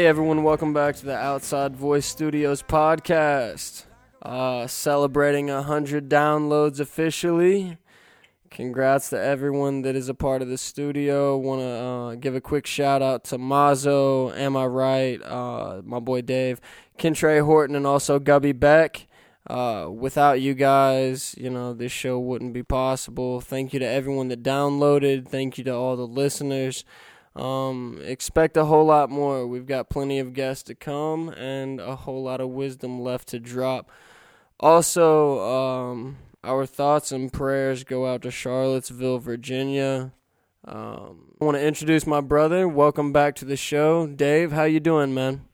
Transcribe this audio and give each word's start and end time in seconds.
Hey 0.00 0.06
everyone, 0.06 0.42
welcome 0.44 0.72
back 0.72 0.96
to 0.96 1.04
the 1.04 1.14
Outside 1.14 1.76
Voice 1.76 2.06
Studios 2.06 2.62
podcast. 2.62 3.84
Uh, 4.22 4.66
celebrating 4.66 5.48
100 5.48 6.08
downloads 6.08 6.80
officially. 6.80 7.76
Congrats 8.50 9.10
to 9.10 9.20
everyone 9.20 9.82
that 9.82 9.94
is 9.94 10.08
a 10.08 10.14
part 10.14 10.40
of 10.40 10.48
the 10.48 10.56
studio. 10.56 11.36
Want 11.36 11.60
to 11.60 11.66
uh, 11.66 12.14
give 12.14 12.34
a 12.34 12.40
quick 12.40 12.66
shout 12.66 13.02
out 13.02 13.24
to 13.24 13.36
Mazo, 13.36 14.34
Am 14.38 14.56
I 14.56 14.64
Write, 14.64 15.22
uh, 15.22 15.82
my 15.84 15.98
boy 15.98 16.22
Dave, 16.22 16.62
Kintrey 16.98 17.44
Horton, 17.44 17.76
and 17.76 17.86
also 17.86 18.18
Gubby 18.18 18.52
Beck. 18.52 19.06
Uh, 19.46 19.90
without 19.90 20.40
you 20.40 20.54
guys, 20.54 21.34
you 21.36 21.50
know, 21.50 21.74
this 21.74 21.92
show 21.92 22.18
wouldn't 22.18 22.54
be 22.54 22.62
possible. 22.62 23.42
Thank 23.42 23.74
you 23.74 23.78
to 23.80 23.86
everyone 23.86 24.28
that 24.28 24.42
downloaded. 24.42 25.28
Thank 25.28 25.58
you 25.58 25.64
to 25.64 25.74
all 25.74 25.96
the 25.96 26.06
listeners. 26.06 26.86
Um, 27.36 28.00
expect 28.02 28.56
a 28.56 28.64
whole 28.64 28.86
lot 28.86 29.10
more. 29.10 29.46
We've 29.46 29.66
got 29.66 29.88
plenty 29.88 30.18
of 30.18 30.32
guests 30.32 30.64
to 30.64 30.74
come 30.74 31.28
and 31.30 31.80
a 31.80 31.96
whole 31.96 32.22
lot 32.22 32.40
of 32.40 32.50
wisdom 32.50 33.00
left 33.00 33.28
to 33.28 33.38
drop. 33.38 33.90
Also, 34.58 35.40
um, 35.40 36.18
our 36.42 36.66
thoughts 36.66 37.12
and 37.12 37.32
prayers 37.32 37.84
go 37.84 38.06
out 38.06 38.22
to 38.22 38.30
Charlottesville, 38.30 39.18
Virginia. 39.18 40.12
Um, 40.64 41.34
I 41.40 41.44
want 41.44 41.56
to 41.56 41.66
introduce 41.66 42.06
my 42.06 42.20
brother. 42.20 42.68
Welcome 42.68 43.12
back 43.12 43.34
to 43.36 43.44
the 43.44 43.56
show, 43.56 44.06
Dave. 44.06 44.52
How 44.52 44.64
you 44.64 44.80
doing, 44.80 45.14
man? 45.14 45.46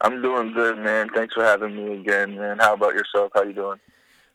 I'm 0.00 0.22
doing 0.22 0.52
good, 0.52 0.78
man. 0.78 1.08
Thanks 1.14 1.34
for 1.34 1.44
having 1.44 1.74
me 1.74 2.00
again, 2.00 2.36
man. 2.36 2.58
How 2.60 2.74
about 2.74 2.94
yourself? 2.94 3.32
How 3.34 3.42
you 3.42 3.52
doing? 3.52 3.78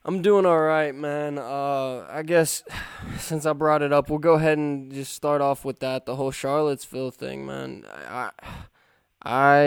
I'm 0.05 0.21
doing 0.21 0.45
all 0.45 0.59
right, 0.59 0.93
man. 0.93 1.37
Uh, 1.37 2.05
I 2.09 2.23
guess 2.23 2.63
since 3.19 3.45
I 3.45 3.53
brought 3.53 3.81
it 3.81 3.93
up, 3.93 4.09
we'll 4.09 4.19
go 4.19 4.33
ahead 4.33 4.57
and 4.57 4.91
just 4.91 5.13
start 5.13 5.41
off 5.41 5.63
with 5.63 5.79
that. 5.79 6.05
The 6.05 6.15
whole 6.15 6.31
Charlottesville 6.31 7.11
thing, 7.11 7.45
man. 7.45 7.85
I, 7.89 8.31
I, 9.21 9.61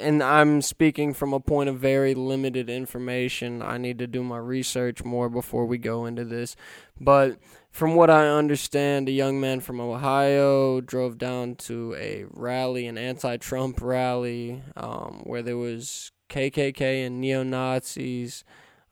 and 0.00 0.22
I'm 0.22 0.62
speaking 0.62 1.12
from 1.12 1.34
a 1.34 1.40
point 1.40 1.68
of 1.68 1.78
very 1.78 2.14
limited 2.14 2.70
information. 2.70 3.60
I 3.60 3.76
need 3.76 3.98
to 3.98 4.06
do 4.06 4.24
my 4.24 4.38
research 4.38 5.04
more 5.04 5.28
before 5.28 5.66
we 5.66 5.76
go 5.76 6.06
into 6.06 6.24
this. 6.24 6.56
But 6.98 7.38
from 7.70 7.94
what 7.94 8.08
I 8.08 8.28
understand, 8.28 9.10
a 9.10 9.12
young 9.12 9.38
man 9.38 9.60
from 9.60 9.78
Ohio 9.78 10.80
drove 10.80 11.18
down 11.18 11.56
to 11.56 11.94
a 11.98 12.24
rally, 12.30 12.86
an 12.86 12.96
anti-Trump 12.96 13.82
rally, 13.82 14.62
um, 14.74 15.20
where 15.24 15.42
there 15.42 15.58
was 15.58 16.12
KKK 16.30 17.06
and 17.06 17.20
neo 17.20 17.42
Nazis. 17.42 18.44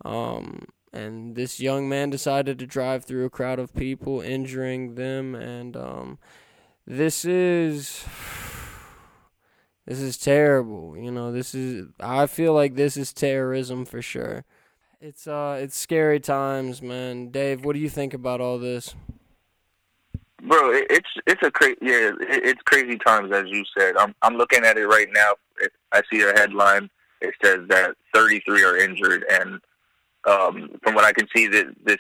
Um, 0.04 0.66
and 0.92 1.36
this 1.36 1.60
young 1.60 1.88
man 1.88 2.10
decided 2.10 2.58
to 2.58 2.66
drive 2.66 3.04
through 3.04 3.24
a 3.24 3.30
crowd 3.30 3.58
of 3.58 3.74
people, 3.74 4.20
injuring 4.20 4.94
them. 4.96 5.34
And 5.34 5.76
um, 5.76 6.18
this 6.86 7.24
is 7.24 8.04
this 9.86 10.00
is 10.00 10.18
terrible. 10.18 10.96
You 10.96 11.10
know, 11.10 11.32
this 11.32 11.54
is 11.54 11.88
I 12.00 12.26
feel 12.26 12.54
like 12.54 12.74
this 12.74 12.96
is 12.96 13.12
terrorism 13.12 13.84
for 13.84 14.02
sure. 14.02 14.44
It's 15.00 15.26
uh, 15.26 15.58
it's 15.60 15.76
scary 15.76 16.20
times, 16.20 16.82
man. 16.82 17.30
Dave, 17.30 17.64
what 17.64 17.74
do 17.74 17.80
you 17.80 17.88
think 17.88 18.12
about 18.12 18.40
all 18.40 18.58
this? 18.58 18.94
Bro, 20.42 20.72
it's 20.90 21.08
it's 21.26 21.42
a 21.42 21.50
crazy 21.50 21.76
yeah, 21.80 22.10
it's 22.20 22.62
crazy 22.64 22.98
times 22.98 23.32
as 23.32 23.44
you 23.46 23.64
said. 23.78 23.96
I'm 23.96 24.14
I'm 24.22 24.36
looking 24.36 24.64
at 24.64 24.76
it 24.76 24.86
right 24.86 25.08
now. 25.12 25.34
I 25.92 26.02
see 26.12 26.22
a 26.22 26.32
headline. 26.38 26.90
It 27.20 27.34
says 27.42 27.60
that 27.68 27.96
33 28.14 28.64
are 28.64 28.78
injured, 28.78 29.24
and 29.30 29.60
um, 30.28 30.70
from 30.82 30.94
what 30.94 31.04
I 31.04 31.12
can 31.12 31.26
see, 31.34 31.46
that 31.48 31.66
this 31.84 31.98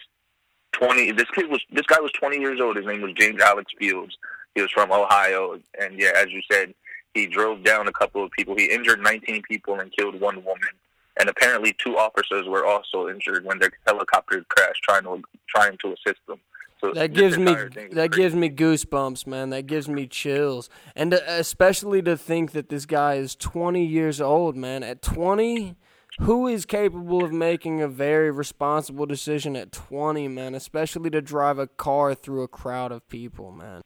twenty 0.72 1.12
this 1.12 1.28
kid 1.34 1.50
was 1.50 1.60
this 1.72 1.86
guy 1.86 2.00
was 2.00 2.12
twenty 2.12 2.38
years 2.38 2.60
old. 2.60 2.76
His 2.76 2.86
name 2.86 3.02
was 3.02 3.12
James 3.14 3.40
Alex 3.40 3.70
Fields. 3.78 4.16
He 4.54 4.62
was 4.62 4.70
from 4.70 4.90
Ohio, 4.92 5.58
and 5.80 5.98
yeah, 5.98 6.12
as 6.16 6.26
you 6.30 6.40
said, 6.50 6.74
he 7.14 7.26
drove 7.26 7.62
down 7.64 7.88
a 7.88 7.92
couple 7.92 8.24
of 8.24 8.30
people. 8.32 8.56
He 8.56 8.66
injured 8.66 9.00
nineteen 9.00 9.42
people 9.42 9.78
and 9.78 9.92
killed 9.96 10.20
one 10.20 10.44
woman. 10.44 10.70
And 11.18 11.28
apparently, 11.28 11.74
two 11.84 11.98
officers 11.98 12.46
were 12.46 12.64
also 12.64 13.08
injured 13.08 13.44
when 13.44 13.58
their 13.58 13.70
helicopter 13.86 14.44
crashed, 14.48 14.82
trying 14.82 15.02
to 15.02 15.22
trying 15.48 15.76
to 15.78 15.88
assist 15.92 16.20
them. 16.26 16.40
So 16.80 16.92
that 16.94 17.12
gives 17.12 17.36
me 17.36 17.54
that 17.92 18.10
gives 18.12 18.34
me 18.34 18.48
goosebumps, 18.48 19.26
man. 19.26 19.50
That 19.50 19.66
gives 19.66 19.86
me 19.86 20.06
chills, 20.06 20.70
and 20.96 21.12
uh, 21.12 21.20
especially 21.26 22.00
to 22.02 22.16
think 22.16 22.52
that 22.52 22.70
this 22.70 22.86
guy 22.86 23.14
is 23.14 23.36
20 23.36 23.84
years 23.84 24.20
old, 24.20 24.56
man. 24.56 24.82
At 24.82 25.02
20, 25.02 25.76
who 26.18 26.46
is 26.46 26.66
capable 26.66 27.24
of 27.24 27.32
making 27.32 27.80
a 27.80 27.88
very 27.88 28.30
responsible 28.30 29.06
decision 29.06 29.56
at 29.56 29.72
20, 29.72 30.28
man, 30.28 30.54
especially 30.54 31.10
to 31.10 31.22
drive 31.22 31.58
a 31.58 31.66
car 31.66 32.14
through 32.14 32.42
a 32.42 32.48
crowd 32.48 32.92
of 32.92 33.08
people, 33.08 33.52
man? 33.52 33.82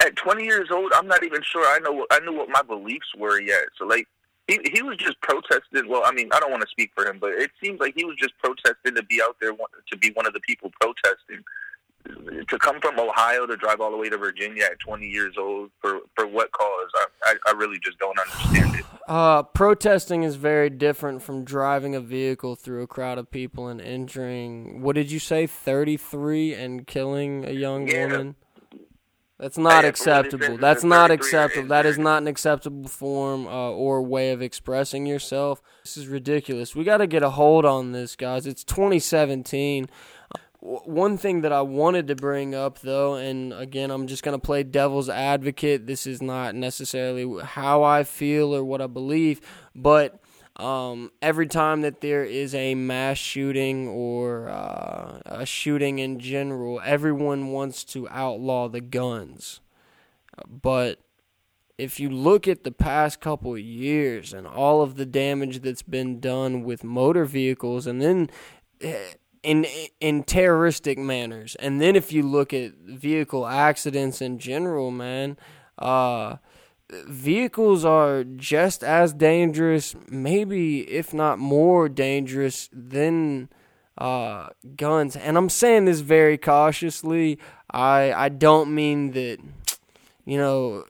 At 0.00 0.16
20 0.16 0.44
years 0.44 0.68
old, 0.70 0.92
I'm 0.94 1.06
not 1.06 1.24
even 1.24 1.42
sure 1.42 1.64
I 1.66 1.78
know 1.78 1.92
what, 1.92 2.08
I 2.10 2.20
knew 2.20 2.36
what 2.36 2.48
my 2.48 2.62
beliefs 2.62 3.08
were 3.16 3.40
yet. 3.40 3.64
So 3.78 3.86
like 3.86 4.06
he 4.46 4.58
he 4.72 4.82
was 4.82 4.96
just 4.96 5.20
protesting. 5.22 5.88
Well, 5.88 6.02
I 6.04 6.12
mean, 6.12 6.28
I 6.32 6.40
don't 6.40 6.50
want 6.50 6.62
to 6.62 6.68
speak 6.68 6.90
for 6.94 7.06
him, 7.06 7.18
but 7.18 7.30
it 7.30 7.50
seems 7.62 7.80
like 7.80 7.94
he 7.96 8.04
was 8.04 8.16
just 8.16 8.36
protesting 8.38 8.94
to 8.94 9.02
be 9.04 9.22
out 9.22 9.36
there 9.40 9.52
to 9.52 9.96
be 9.96 10.10
one 10.12 10.26
of 10.26 10.34
the 10.34 10.40
people 10.40 10.70
protesting 10.80 11.42
to 12.48 12.58
come 12.58 12.80
from 12.80 12.98
Ohio 12.98 13.46
to 13.46 13.56
drive 13.56 13.80
all 13.80 13.90
the 13.90 13.96
way 13.96 14.08
to 14.08 14.16
Virginia 14.16 14.64
at 14.64 14.78
20 14.80 15.06
years 15.06 15.34
old 15.38 15.70
for 15.80 16.00
for 16.14 16.26
what 16.26 16.52
cause? 16.52 16.90
I 16.94 17.06
I, 17.24 17.34
I 17.48 17.52
really 17.52 17.78
just 17.82 17.98
don't 17.98 18.18
understand 18.18 18.76
it. 18.76 18.84
Uh, 19.06 19.42
protesting 19.42 20.22
is 20.22 20.36
very 20.36 20.70
different 20.70 21.22
from 21.22 21.44
driving 21.44 21.94
a 21.94 22.00
vehicle 22.00 22.56
through 22.56 22.82
a 22.82 22.86
crowd 22.86 23.18
of 23.18 23.30
people 23.30 23.68
and 23.68 23.80
injuring. 23.80 24.80
What 24.80 24.94
did 24.94 25.10
you 25.10 25.18
say? 25.18 25.46
33 25.46 26.54
and 26.54 26.86
killing 26.86 27.44
a 27.44 27.52
young 27.52 27.86
yeah. 27.86 28.06
woman. 28.06 28.36
That's 29.38 29.58
not 29.58 29.84
acceptable. 29.84 30.56
That's 30.56 30.84
not 30.84 31.10
acceptable. 31.10 31.68
That 31.68 31.86
is 31.86 31.98
not 31.98 32.22
an 32.22 32.28
acceptable 32.28 32.88
form 32.88 33.48
uh, 33.48 33.70
or 33.72 34.00
way 34.00 34.30
of 34.30 34.40
expressing 34.40 35.06
yourself. 35.06 35.60
This 35.82 35.96
is 35.96 36.06
ridiculous. 36.06 36.76
We 36.76 36.84
got 36.84 36.98
to 36.98 37.06
get 37.08 37.24
a 37.24 37.30
hold 37.30 37.64
on 37.64 37.92
this, 37.92 38.14
guys. 38.14 38.46
It's 38.46 38.62
2017 38.62 39.88
one 40.64 41.18
thing 41.18 41.42
that 41.42 41.52
I 41.52 41.60
wanted 41.60 42.08
to 42.08 42.16
bring 42.16 42.54
up, 42.54 42.78
though, 42.78 43.16
and 43.16 43.52
again, 43.52 43.90
I'm 43.90 44.06
just 44.06 44.22
going 44.22 44.38
to 44.38 44.44
play 44.44 44.62
devil's 44.62 45.10
advocate. 45.10 45.86
This 45.86 46.06
is 46.06 46.22
not 46.22 46.54
necessarily 46.54 47.42
how 47.44 47.82
I 47.82 48.02
feel 48.02 48.54
or 48.54 48.64
what 48.64 48.80
I 48.80 48.86
believe, 48.86 49.42
but 49.74 50.22
um, 50.56 51.12
every 51.20 51.48
time 51.48 51.82
that 51.82 52.00
there 52.00 52.24
is 52.24 52.54
a 52.54 52.74
mass 52.74 53.18
shooting 53.18 53.88
or 53.88 54.48
uh, 54.48 55.20
a 55.26 55.44
shooting 55.44 55.98
in 55.98 56.18
general, 56.18 56.80
everyone 56.82 57.48
wants 57.48 57.84
to 57.84 58.08
outlaw 58.08 58.68
the 58.68 58.80
guns. 58.80 59.60
But 60.48 60.98
if 61.76 62.00
you 62.00 62.08
look 62.08 62.48
at 62.48 62.64
the 62.64 62.72
past 62.72 63.20
couple 63.20 63.58
years 63.58 64.32
and 64.32 64.46
all 64.46 64.80
of 64.80 64.96
the 64.96 65.06
damage 65.06 65.60
that's 65.60 65.82
been 65.82 66.20
done 66.20 66.64
with 66.64 66.84
motor 66.84 67.26
vehicles, 67.26 67.86
and 67.86 68.00
then 68.00 68.30
eh, 68.80 69.12
in 69.44 69.66
in 70.00 70.24
terroristic 70.24 70.98
manners. 70.98 71.54
And 71.56 71.80
then 71.80 71.94
if 71.94 72.12
you 72.12 72.22
look 72.22 72.52
at 72.52 72.74
vehicle 72.74 73.46
accidents 73.46 74.20
in 74.20 74.38
general, 74.38 74.90
man, 74.90 75.36
uh, 75.78 76.36
vehicles 76.90 77.84
are 77.84 78.24
just 78.24 78.82
as 78.82 79.12
dangerous, 79.12 79.94
maybe 80.08 80.80
if 80.90 81.12
not 81.12 81.38
more 81.38 81.88
dangerous 81.88 82.68
than 82.72 83.48
uh, 83.98 84.48
guns. 84.76 85.14
And 85.14 85.36
I'm 85.36 85.50
saying 85.50 85.84
this 85.84 86.00
very 86.00 86.38
cautiously. 86.38 87.38
I 87.70 88.12
I 88.12 88.28
don't 88.30 88.74
mean 88.74 89.12
that 89.12 89.38
you 90.24 90.38
know 90.38 90.84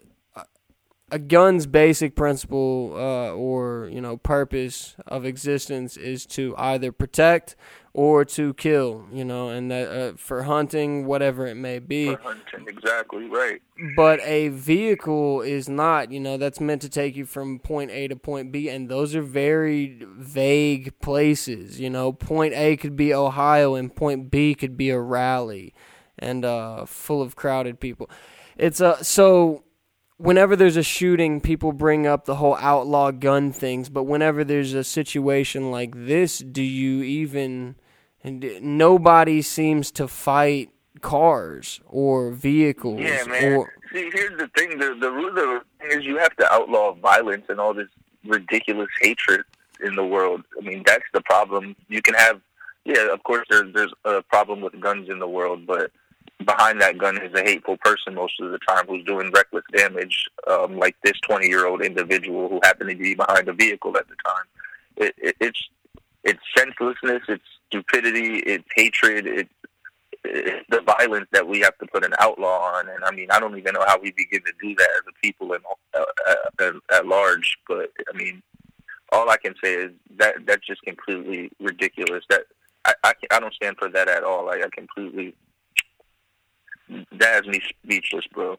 a 1.10 1.18
gun's 1.18 1.66
basic 1.66 2.16
principle 2.16 2.92
uh, 2.96 3.32
or 3.32 3.88
you 3.92 4.00
know 4.00 4.16
purpose 4.16 4.96
of 5.06 5.24
existence 5.24 5.96
is 5.96 6.26
to 6.26 6.54
either 6.56 6.92
protect 6.92 7.56
or 7.96 8.24
to 8.24 8.52
kill, 8.54 9.06
you 9.12 9.24
know, 9.24 9.50
and 9.50 9.70
that 9.70 9.88
uh, 9.88 10.12
for 10.16 10.42
hunting, 10.42 11.06
whatever 11.06 11.46
it 11.46 11.54
may 11.54 11.78
be. 11.78 12.06
For 12.06 12.20
hunting, 12.22 12.66
exactly 12.66 13.26
right. 13.26 13.62
But 13.94 14.20
a 14.22 14.48
vehicle 14.48 15.42
is 15.42 15.68
not, 15.68 16.10
you 16.10 16.18
know, 16.18 16.36
that's 16.36 16.60
meant 16.60 16.82
to 16.82 16.88
take 16.88 17.14
you 17.14 17.24
from 17.24 17.60
point 17.60 17.92
A 17.92 18.08
to 18.08 18.16
point 18.16 18.50
B, 18.50 18.68
and 18.68 18.88
those 18.88 19.14
are 19.14 19.22
very 19.22 20.02
vague 20.04 20.98
places. 20.98 21.78
You 21.78 21.88
know, 21.88 22.12
point 22.12 22.52
A 22.54 22.76
could 22.76 22.96
be 22.96 23.14
Ohio, 23.14 23.76
and 23.76 23.94
point 23.94 24.28
B 24.28 24.56
could 24.56 24.76
be 24.76 24.90
a 24.90 24.98
rally, 24.98 25.72
and 26.18 26.44
uh, 26.44 26.86
full 26.86 27.22
of 27.22 27.36
crowded 27.36 27.78
people. 27.78 28.10
It's 28.56 28.80
a 28.80 28.88
uh, 28.88 29.02
so 29.04 29.62
whenever 30.16 30.56
there's 30.56 30.76
a 30.76 30.82
shooting, 30.82 31.40
people 31.40 31.72
bring 31.72 32.08
up 32.08 32.24
the 32.24 32.36
whole 32.36 32.56
outlaw 32.56 33.12
gun 33.12 33.52
things, 33.52 33.88
but 33.88 34.02
whenever 34.02 34.42
there's 34.42 34.74
a 34.74 34.82
situation 34.82 35.70
like 35.70 35.92
this, 35.94 36.38
do 36.38 36.62
you 36.62 37.04
even 37.04 37.76
and 38.24 38.44
nobody 38.62 39.42
seems 39.42 39.90
to 39.92 40.08
fight 40.08 40.70
cars 41.02 41.80
or 41.86 42.30
vehicles. 42.30 43.00
Yeah, 43.00 43.24
man. 43.26 43.52
Or, 43.52 43.72
See, 43.92 44.10
here's 44.12 44.36
the 44.38 44.48
thing: 44.56 44.78
the 44.78 44.96
the 44.98 45.10
root 45.10 45.28
of 45.28 45.34
the 45.34 45.62
thing 45.78 45.98
is 45.98 46.04
you 46.04 46.16
have 46.16 46.34
to 46.36 46.52
outlaw 46.52 46.94
violence 46.94 47.44
and 47.48 47.60
all 47.60 47.74
this 47.74 47.88
ridiculous 48.24 48.88
hatred 49.00 49.42
in 49.84 49.94
the 49.94 50.04
world. 50.04 50.42
I 50.58 50.64
mean, 50.64 50.82
that's 50.84 51.04
the 51.12 51.20
problem. 51.20 51.76
You 51.88 52.00
can 52.02 52.14
have, 52.14 52.40
yeah, 52.84 53.12
of 53.12 53.22
course, 53.22 53.46
there's 53.50 53.72
there's 53.74 53.92
a 54.04 54.22
problem 54.22 54.62
with 54.62 54.80
guns 54.80 55.08
in 55.10 55.18
the 55.18 55.28
world, 55.28 55.66
but 55.66 55.92
behind 56.44 56.80
that 56.80 56.98
gun 56.98 57.20
is 57.22 57.32
a 57.34 57.42
hateful 57.42 57.76
person 57.78 58.14
most 58.14 58.40
of 58.40 58.50
the 58.50 58.58
time 58.66 58.86
who's 58.88 59.04
doing 59.04 59.30
reckless 59.32 59.64
damage, 59.72 60.26
um, 60.50 60.78
like 60.78 60.96
this 61.04 61.18
20 61.22 61.46
year 61.46 61.66
old 61.66 61.82
individual 61.82 62.48
who 62.48 62.60
happened 62.64 62.90
to 62.90 62.96
be 62.96 63.14
behind 63.14 63.46
the 63.46 63.52
vehicle 63.52 63.96
at 63.96 64.08
the 64.08 64.16
time. 64.24 64.44
It, 64.96 65.14
it, 65.18 65.36
it's 65.40 65.68
it's 66.24 66.40
senselessness, 66.56 67.22
it's 67.28 67.44
stupidity, 67.68 68.38
it's 68.38 68.64
hatred, 68.74 69.26
it's, 69.26 69.50
it's 70.24 70.66
the 70.70 70.80
violence 70.80 71.26
that 71.32 71.46
we 71.46 71.60
have 71.60 71.76
to 71.78 71.86
put 71.86 72.04
an 72.04 72.14
outlaw 72.18 72.74
on. 72.76 72.88
And 72.88 73.04
I 73.04 73.10
mean, 73.10 73.30
I 73.30 73.38
don't 73.40 73.56
even 73.58 73.74
know 73.74 73.84
how 73.86 73.98
we 73.98 74.10
begin 74.12 74.40
to 74.44 74.52
do 74.60 74.74
that 74.74 74.88
as 74.96 75.02
a 75.08 75.20
people 75.20 75.52
in, 75.52 75.60
uh, 75.94 76.04
uh, 76.60 76.72
at 76.92 77.06
large. 77.06 77.58
But 77.68 77.90
I 78.12 78.16
mean, 78.16 78.42
all 79.12 79.28
I 79.28 79.36
can 79.36 79.54
say 79.62 79.74
is 79.74 79.92
that 80.16 80.46
that's 80.46 80.66
just 80.66 80.82
completely 80.82 81.50
ridiculous. 81.60 82.24
That 82.30 82.44
I 82.84 82.94
I, 83.04 83.12
I 83.32 83.40
don't 83.40 83.54
stand 83.54 83.76
for 83.78 83.88
that 83.90 84.08
at 84.08 84.24
all. 84.24 84.46
Like 84.46 84.64
I 84.64 84.68
completely 84.74 85.34
that 86.88 87.44
has 87.44 87.46
me 87.46 87.60
speechless, 87.68 88.26
bro. 88.32 88.58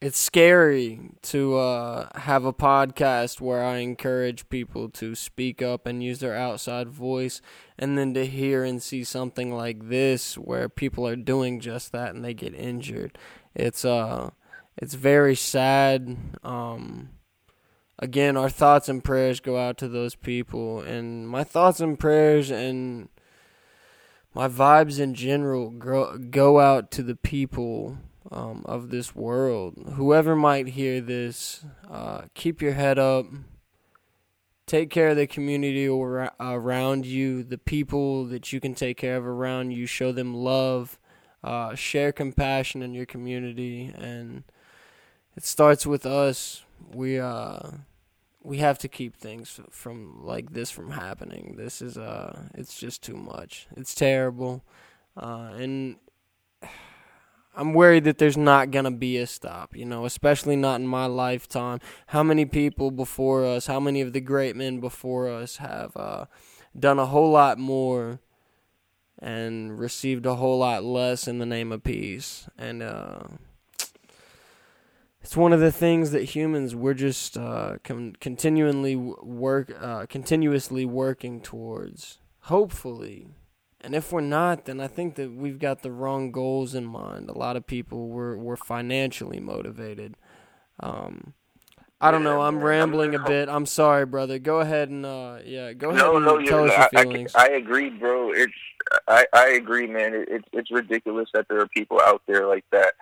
It's 0.00 0.16
scary 0.16 1.00
to 1.22 1.56
uh, 1.56 2.20
have 2.20 2.44
a 2.44 2.52
podcast 2.52 3.40
where 3.40 3.64
I 3.64 3.78
encourage 3.78 4.48
people 4.48 4.88
to 4.90 5.16
speak 5.16 5.60
up 5.60 5.86
and 5.86 6.04
use 6.04 6.20
their 6.20 6.36
outside 6.36 6.88
voice, 6.88 7.40
and 7.76 7.98
then 7.98 8.14
to 8.14 8.24
hear 8.24 8.62
and 8.62 8.80
see 8.80 9.02
something 9.02 9.52
like 9.52 9.88
this 9.88 10.38
where 10.38 10.68
people 10.68 11.04
are 11.04 11.16
doing 11.16 11.58
just 11.58 11.90
that 11.90 12.14
and 12.14 12.24
they 12.24 12.32
get 12.32 12.54
injured. 12.54 13.18
It's 13.56 13.84
uh, 13.84 14.30
it's 14.76 14.94
very 14.94 15.34
sad. 15.34 16.16
Um, 16.44 17.08
again, 17.98 18.36
our 18.36 18.50
thoughts 18.50 18.88
and 18.88 19.02
prayers 19.02 19.40
go 19.40 19.58
out 19.58 19.78
to 19.78 19.88
those 19.88 20.14
people, 20.14 20.80
and 20.80 21.28
my 21.28 21.42
thoughts 21.42 21.80
and 21.80 21.98
prayers 21.98 22.52
and 22.52 23.08
my 24.32 24.46
vibes 24.46 25.00
in 25.00 25.14
general 25.14 25.70
go, 25.70 26.16
go 26.18 26.60
out 26.60 26.92
to 26.92 27.02
the 27.02 27.16
people 27.16 27.98
um, 28.30 28.62
of 28.66 28.90
this 28.90 29.14
world. 29.14 29.74
Whoever 29.94 30.36
might 30.36 30.68
hear 30.68 31.00
this, 31.00 31.64
uh, 31.90 32.22
keep 32.34 32.60
your 32.60 32.72
head 32.72 32.98
up. 32.98 33.26
Take 34.66 34.90
care 34.90 35.08
of 35.08 35.16
the 35.16 35.26
community 35.26 35.86
around 35.86 37.06
you, 37.06 37.42
the 37.42 37.56
people 37.56 38.26
that 38.26 38.52
you 38.52 38.60
can 38.60 38.74
take 38.74 38.98
care 38.98 39.16
of 39.16 39.26
around 39.26 39.70
you. 39.70 39.86
Show 39.86 40.12
them 40.12 40.34
love. 40.34 40.98
Uh, 41.42 41.74
share 41.74 42.10
compassion 42.12 42.82
in 42.82 42.94
your 42.94 43.06
community, 43.06 43.92
and 43.96 44.42
it 45.36 45.44
starts 45.44 45.86
with 45.86 46.04
us. 46.04 46.64
We 46.92 47.18
uh, 47.20 47.60
we 48.42 48.58
have 48.58 48.78
to 48.78 48.88
keep 48.88 49.16
things 49.16 49.60
from 49.70 50.24
like 50.24 50.52
this 50.52 50.70
from 50.70 50.90
happening. 50.90 51.54
This 51.56 51.82
is 51.82 51.98
uh 51.98 52.48
it's 52.54 52.78
just 52.78 53.02
too 53.02 53.16
much. 53.16 53.68
It's 53.76 53.94
terrible. 53.94 54.64
Uh 55.16 55.50
and 55.56 55.96
I'm 57.56 57.74
worried 57.74 58.04
that 58.04 58.18
there's 58.18 58.36
not 58.36 58.70
going 58.70 58.84
to 58.84 58.90
be 58.90 59.16
a 59.18 59.26
stop, 59.26 59.76
you 59.76 59.84
know, 59.84 60.04
especially 60.04 60.54
not 60.54 60.80
in 60.80 60.86
my 60.86 61.06
lifetime. 61.06 61.80
How 62.08 62.22
many 62.22 62.44
people 62.44 62.90
before 62.90 63.44
us, 63.44 63.66
how 63.66 63.80
many 63.80 64.00
of 64.00 64.12
the 64.12 64.20
great 64.20 64.54
men 64.54 64.80
before 64.80 65.28
us 65.28 65.56
have 65.56 65.96
uh, 65.96 66.26
done 66.78 66.98
a 66.98 67.06
whole 67.06 67.30
lot 67.30 67.58
more 67.58 68.20
and 69.18 69.78
received 69.78 70.24
a 70.24 70.36
whole 70.36 70.58
lot 70.58 70.84
less 70.84 71.26
in 71.26 71.38
the 71.38 71.46
name 71.46 71.72
of 71.72 71.82
peace? 71.82 72.48
And 72.56 72.80
uh, 72.82 73.24
it's 75.20 75.36
one 75.36 75.52
of 75.52 75.60
the 75.60 75.72
things 75.72 76.12
that 76.12 76.22
humans 76.22 76.74
we're 76.74 76.94
just 76.94 77.36
uh, 77.36 77.78
con- 77.82 78.16
continually 78.20 78.96
work 78.96 79.72
uh, 79.80 80.06
continuously 80.06 80.84
working 80.84 81.40
towards. 81.40 82.18
Hopefully, 82.42 83.26
and 83.80 83.94
if 83.94 84.12
we're 84.12 84.20
not, 84.20 84.64
then 84.64 84.80
I 84.80 84.88
think 84.88 85.14
that 85.16 85.32
we've 85.32 85.58
got 85.58 85.82
the 85.82 85.90
wrong 85.90 86.32
goals 86.32 86.74
in 86.74 86.84
mind. 86.84 87.28
A 87.28 87.36
lot 87.36 87.56
of 87.56 87.66
people 87.66 88.08
were 88.08 88.36
were 88.36 88.56
financially 88.56 89.40
motivated. 89.40 90.16
Um, 90.80 91.34
I 92.00 92.10
don't 92.10 92.22
know. 92.22 92.42
I'm 92.42 92.60
rambling 92.60 93.14
a 93.14 93.18
bit. 93.18 93.48
I'm 93.48 93.66
sorry, 93.66 94.06
brother. 94.06 94.38
Go 94.38 94.60
ahead 94.60 94.88
and 94.88 95.04
uh, 95.04 95.38
yeah, 95.44 95.72
go 95.72 95.90
ahead 95.90 96.02
no, 96.02 96.16
and 96.16 96.24
no, 96.24 96.40
tell 96.44 96.64
us 96.64 96.70
your 96.70 97.00
I, 97.00 97.02
feelings. 97.02 97.34
I, 97.34 97.46
I 97.46 97.48
agree, 97.50 97.90
bro. 97.90 98.32
It's 98.32 98.52
I 99.06 99.26
I 99.32 99.48
agree, 99.50 99.86
man. 99.86 100.14
It, 100.14 100.28
it's 100.30 100.48
it's 100.52 100.70
ridiculous 100.70 101.28
that 101.34 101.46
there 101.48 101.60
are 101.60 101.68
people 101.68 102.00
out 102.00 102.22
there 102.26 102.46
like 102.46 102.64
that 102.70 102.92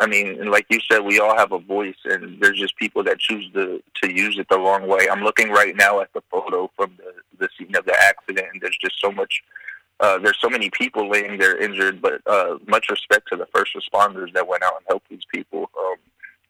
I 0.00 0.06
mean, 0.06 0.40
and 0.40 0.50
like 0.50 0.66
you 0.70 0.78
said, 0.90 1.00
we 1.00 1.20
all 1.20 1.36
have 1.36 1.52
a 1.52 1.58
voice, 1.58 1.96
and 2.04 2.40
there's 2.40 2.58
just 2.58 2.76
people 2.76 3.02
that 3.04 3.18
choose 3.18 3.50
to 3.54 3.82
to 4.02 4.12
use 4.12 4.38
it 4.38 4.48
the 4.48 4.58
wrong 4.58 4.86
way. 4.86 5.08
I'm 5.10 5.22
looking 5.22 5.50
right 5.50 5.74
now 5.76 6.00
at 6.00 6.12
the 6.12 6.22
photo 6.30 6.70
from 6.76 6.92
the 6.98 7.12
the 7.38 7.48
scene 7.58 7.74
of 7.76 7.84
the 7.84 7.94
accident, 8.02 8.46
and 8.52 8.60
there's 8.60 8.78
just 8.78 9.00
so 9.00 9.10
much. 9.10 9.42
Uh, 10.00 10.18
there's 10.18 10.38
so 10.40 10.48
many 10.50 10.70
people 10.70 11.08
laying 11.08 11.38
there 11.38 11.56
injured, 11.56 12.02
but 12.02 12.20
uh, 12.26 12.58
much 12.66 12.88
respect 12.90 13.28
to 13.28 13.36
the 13.36 13.46
first 13.54 13.72
responders 13.74 14.32
that 14.32 14.46
went 14.46 14.62
out 14.62 14.74
and 14.76 14.84
helped 14.88 15.08
these 15.08 15.24
people. 15.32 15.70
Um, 15.78 15.96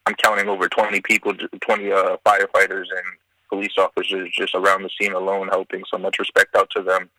I'm 0.07 0.15
counting 0.15 0.49
over 0.49 0.69
20 0.69 1.01
people, 1.03 1.35
20 1.35 1.93
uh, 1.93 2.17
firefighters 2.27 2.87
and 2.91 3.07
police 3.49 3.75
officers 3.79 4.31
just 4.33 4.55
around 4.55 4.83
the 4.83 4.91
scene 4.99 5.13
alone 5.13 5.49
helping. 5.49 5.83
So 5.91 5.99
much 5.99 6.19
respect 6.19 6.57
out 6.57 6.71
to 6.71 6.83
them. 6.83 7.11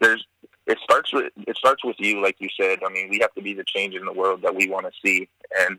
There's 0.00 0.26
it 0.66 0.78
starts 0.82 1.12
with 1.12 1.32
it 1.36 1.56
starts 1.56 1.84
with 1.84 1.96
you, 1.98 2.22
like 2.22 2.36
you 2.38 2.48
said. 2.58 2.78
I 2.84 2.90
mean, 2.90 3.10
we 3.10 3.18
have 3.20 3.34
to 3.34 3.42
be 3.42 3.54
the 3.54 3.64
change 3.64 3.94
in 3.94 4.04
the 4.04 4.12
world 4.12 4.42
that 4.42 4.54
we 4.54 4.68
want 4.68 4.86
to 4.86 4.92
see, 5.04 5.28
and 5.60 5.78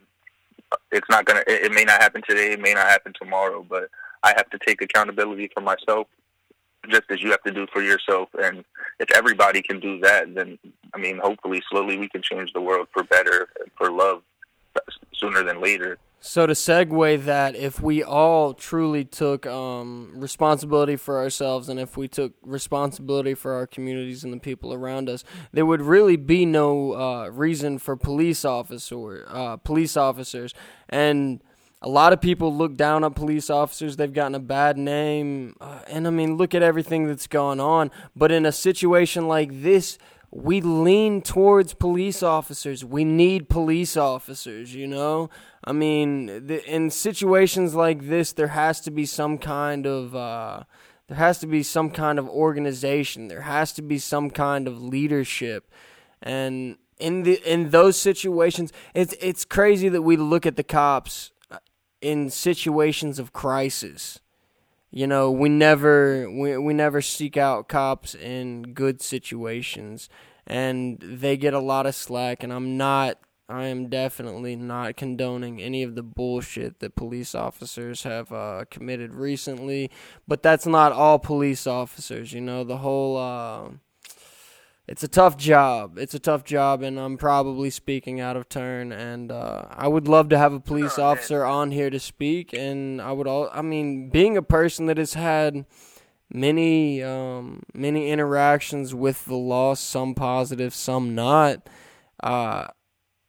it's 0.92 1.10
not 1.10 1.25
gonna. 1.25 1.42
It, 1.48 1.66
it 1.66 1.72
may 1.72 1.84
not 1.84 2.02
happen 2.02 2.22
today. 2.28 2.54
It 2.54 2.62
may 2.62 2.74
not 2.74 2.88
happen 2.88 3.13
tomorrow, 3.19 3.66
but 3.68 3.90
I 4.24 4.34
have 4.38 4.50
to 4.52 4.60
take 4.60 4.81
accountability 4.81 5.50
for 5.54 5.62
myself, 5.62 6.07
just 6.90 7.04
as 7.10 7.22
you 7.22 7.32
have 7.32 7.44
to 7.44 7.52
do 7.52 7.68
for 7.72 7.82
yourself. 7.82 8.30
And 8.42 8.64
if 9.00 9.12
everybody 9.16 9.62
can 9.62 9.80
do 9.80 10.00
that, 10.02 10.34
then 10.34 10.58
I 10.94 10.98
mean, 10.98 11.20
hopefully, 11.22 11.62
slowly 11.70 11.98
we 11.98 12.10
can 12.10 12.22
change 12.22 12.54
the 12.54 12.62
world 12.62 12.88
for 12.94 13.04
better, 13.04 13.50
for 13.78 13.92
love, 13.92 14.22
sooner 15.14 15.44
than 15.44 15.62
later. 15.62 15.98
So 16.28 16.48
to 16.48 16.54
segue 16.54 17.24
that, 17.26 17.56
if 17.56 17.80
we 17.80 18.02
all 18.02 18.56
truly 18.56 19.06
took 19.06 19.46
um, 19.46 20.12
responsibility 20.16 20.96
for 20.96 21.20
ourselves, 21.20 21.70
and 21.70 21.80
if 21.80 21.98
we 21.98 22.08
took 22.08 22.34
responsibility 22.42 23.36
for 23.36 23.54
our 23.54 23.68
communities 23.68 24.24
and 24.24 24.34
the 24.34 24.40
people 24.40 24.74
around 24.74 25.08
us, 25.08 25.24
there 25.52 25.68
would 25.68 25.84
really 25.84 26.16
be 26.16 26.44
no 26.44 26.94
uh, 26.96 27.28
reason 27.28 27.78
for 27.78 27.96
police 27.96 28.44
officer 28.44 29.28
uh, 29.30 29.58
police 29.58 29.96
officers. 29.96 30.56
And 30.90 31.44
a 31.86 31.90
lot 31.90 32.12
of 32.12 32.20
people 32.20 32.54
look 32.54 32.76
down 32.76 33.04
on 33.04 33.14
police 33.14 33.50
officers. 33.50 33.96
They've 33.96 34.12
gotten 34.12 34.36
a 34.36 34.40
bad 34.40 34.78
name, 34.78 35.56
uh, 35.62 35.80
and 35.88 36.07
I 36.07 36.09
mean, 36.09 36.36
look 36.36 36.54
at 36.54 36.64
everything 36.64 37.07
that's 37.07 37.28
gone 37.28 37.59
on. 37.59 37.92
But 38.16 38.31
in 38.31 38.45
a 38.45 38.52
situation 38.52 39.28
like 39.28 39.62
this 39.62 39.98
we 40.36 40.59
lean 40.59 41.21
towards 41.21 41.74
police 41.74 42.21
officers. 42.21 42.83
We 42.83 43.06
need 43.06 43.48
police 43.48 43.95
officers, 43.95 44.76
you 44.76 44.86
know? 44.86 45.30
I 45.64 45.71
mean, 45.71 46.48
the, 46.48 46.62
in 46.69 46.90
situations 46.90 47.74
like 47.74 48.09
this, 48.09 48.33
there 48.33 48.50
has 48.50 48.81
to 48.81 48.92
be 48.92 49.06
some 49.06 49.38
kind 49.38 49.88
of. 49.88 50.14
Uh, 50.14 50.64
there 51.07 51.18
has 51.18 51.40
to 51.40 51.48
be 51.48 51.64
some 51.64 51.90
kind 51.90 52.19
of 52.19 52.28
organization. 52.28 53.30
There 53.30 53.42
has 53.42 53.71
to 53.74 53.81
be 53.81 53.98
some 53.98 54.30
kind 54.30 54.68
of 54.68 54.81
leadership, 54.81 55.71
and 56.21 56.78
in 57.00 57.24
the 57.24 57.42
in 57.50 57.69
those 57.69 57.95
situations, 57.95 58.74
it's 58.94 59.14
it's 59.21 59.45
crazy 59.45 59.88
that 59.88 60.02
we 60.02 60.18
look 60.18 60.45
at 60.45 60.57
the 60.57 60.64
cops 60.64 61.31
in 62.06 62.30
situations 62.30 63.18
of 63.18 63.33
crisis. 63.33 64.19
You 64.92 65.07
know 65.07 65.31
we 65.31 65.50
never 65.50 66.30
we, 66.31 66.56
we 66.57 66.74
never 66.74 67.02
seek 67.02 67.35
out 67.35 67.68
cops 67.68 68.14
in 68.14 68.74
good 68.74 69.02
situations 69.02 70.07
and 70.47 71.00
they 71.00 71.35
get 71.35 71.54
a 71.54 71.59
lot 71.59 71.85
of 71.85 71.95
slack 71.95 72.44
and 72.44 72.54
i'm 72.54 72.78
not 72.78 73.18
i 73.50 73.66
am 73.66 73.90
definitely 73.90 74.56
not 74.56 74.95
condoning 74.95 75.62
any 75.62 75.83
of 75.83 75.95
the 75.95 76.04
bullshit 76.04 76.80
that 76.80 76.95
police 76.95 77.35
officers 77.35 78.04
have 78.04 78.31
uh, 78.31 78.64
committed 78.69 79.14
recently 79.14 79.92
but 80.28 80.42
that's 80.42 80.66
not 80.66 80.94
all 80.94 81.19
police 81.19 81.68
officers 81.68 82.31
you 82.31 82.40
know 82.40 82.64
the 82.64 82.78
whole 82.78 83.18
uh, 83.18 83.69
it's 84.87 85.04
a 85.04 85.07
tough 85.07 85.35
job. 85.35 85.97
It's 85.97 86.13
a 86.13 86.19
tough 86.19 86.44
job, 86.44 86.83
and 86.83 86.99
I'm 86.99 87.18
probably 87.18 87.71
speaking 87.71 88.19
out 88.19 88.37
of 88.37 88.47
turn. 88.47 88.92
And 88.92 89.31
uh, 89.31 89.65
I 89.71 89.87
would 89.87 90.07
love 90.07 90.30
to 90.30 90.37
have 90.37 90.54
a 90.54 90.59
police 90.59 90.99
oh, 90.99 91.06
officer 91.06 91.44
on 91.44 91.71
here 91.71 91.89
to 91.89 91.99
speak. 91.99 92.54
And 92.54 93.01
I 93.01 93.11
would 93.11 93.25
all, 93.25 93.49
I 93.51 93.63
mean, 93.63 94.09
being 94.09 94.37
a 94.37 94.44
person 94.44 94.85
that 94.85 94.97
has 94.97 95.15
had 95.15 95.65
many, 96.31 97.01
um, 97.01 97.63
many 97.73 98.11
interactions 98.11 98.94
with 98.94 99.25
the 99.25 99.35
law, 99.35 99.73
some 99.73 100.13
positive, 100.13 100.73
some 100.73 101.15
not. 101.15 101.68
Uh, 102.21 102.68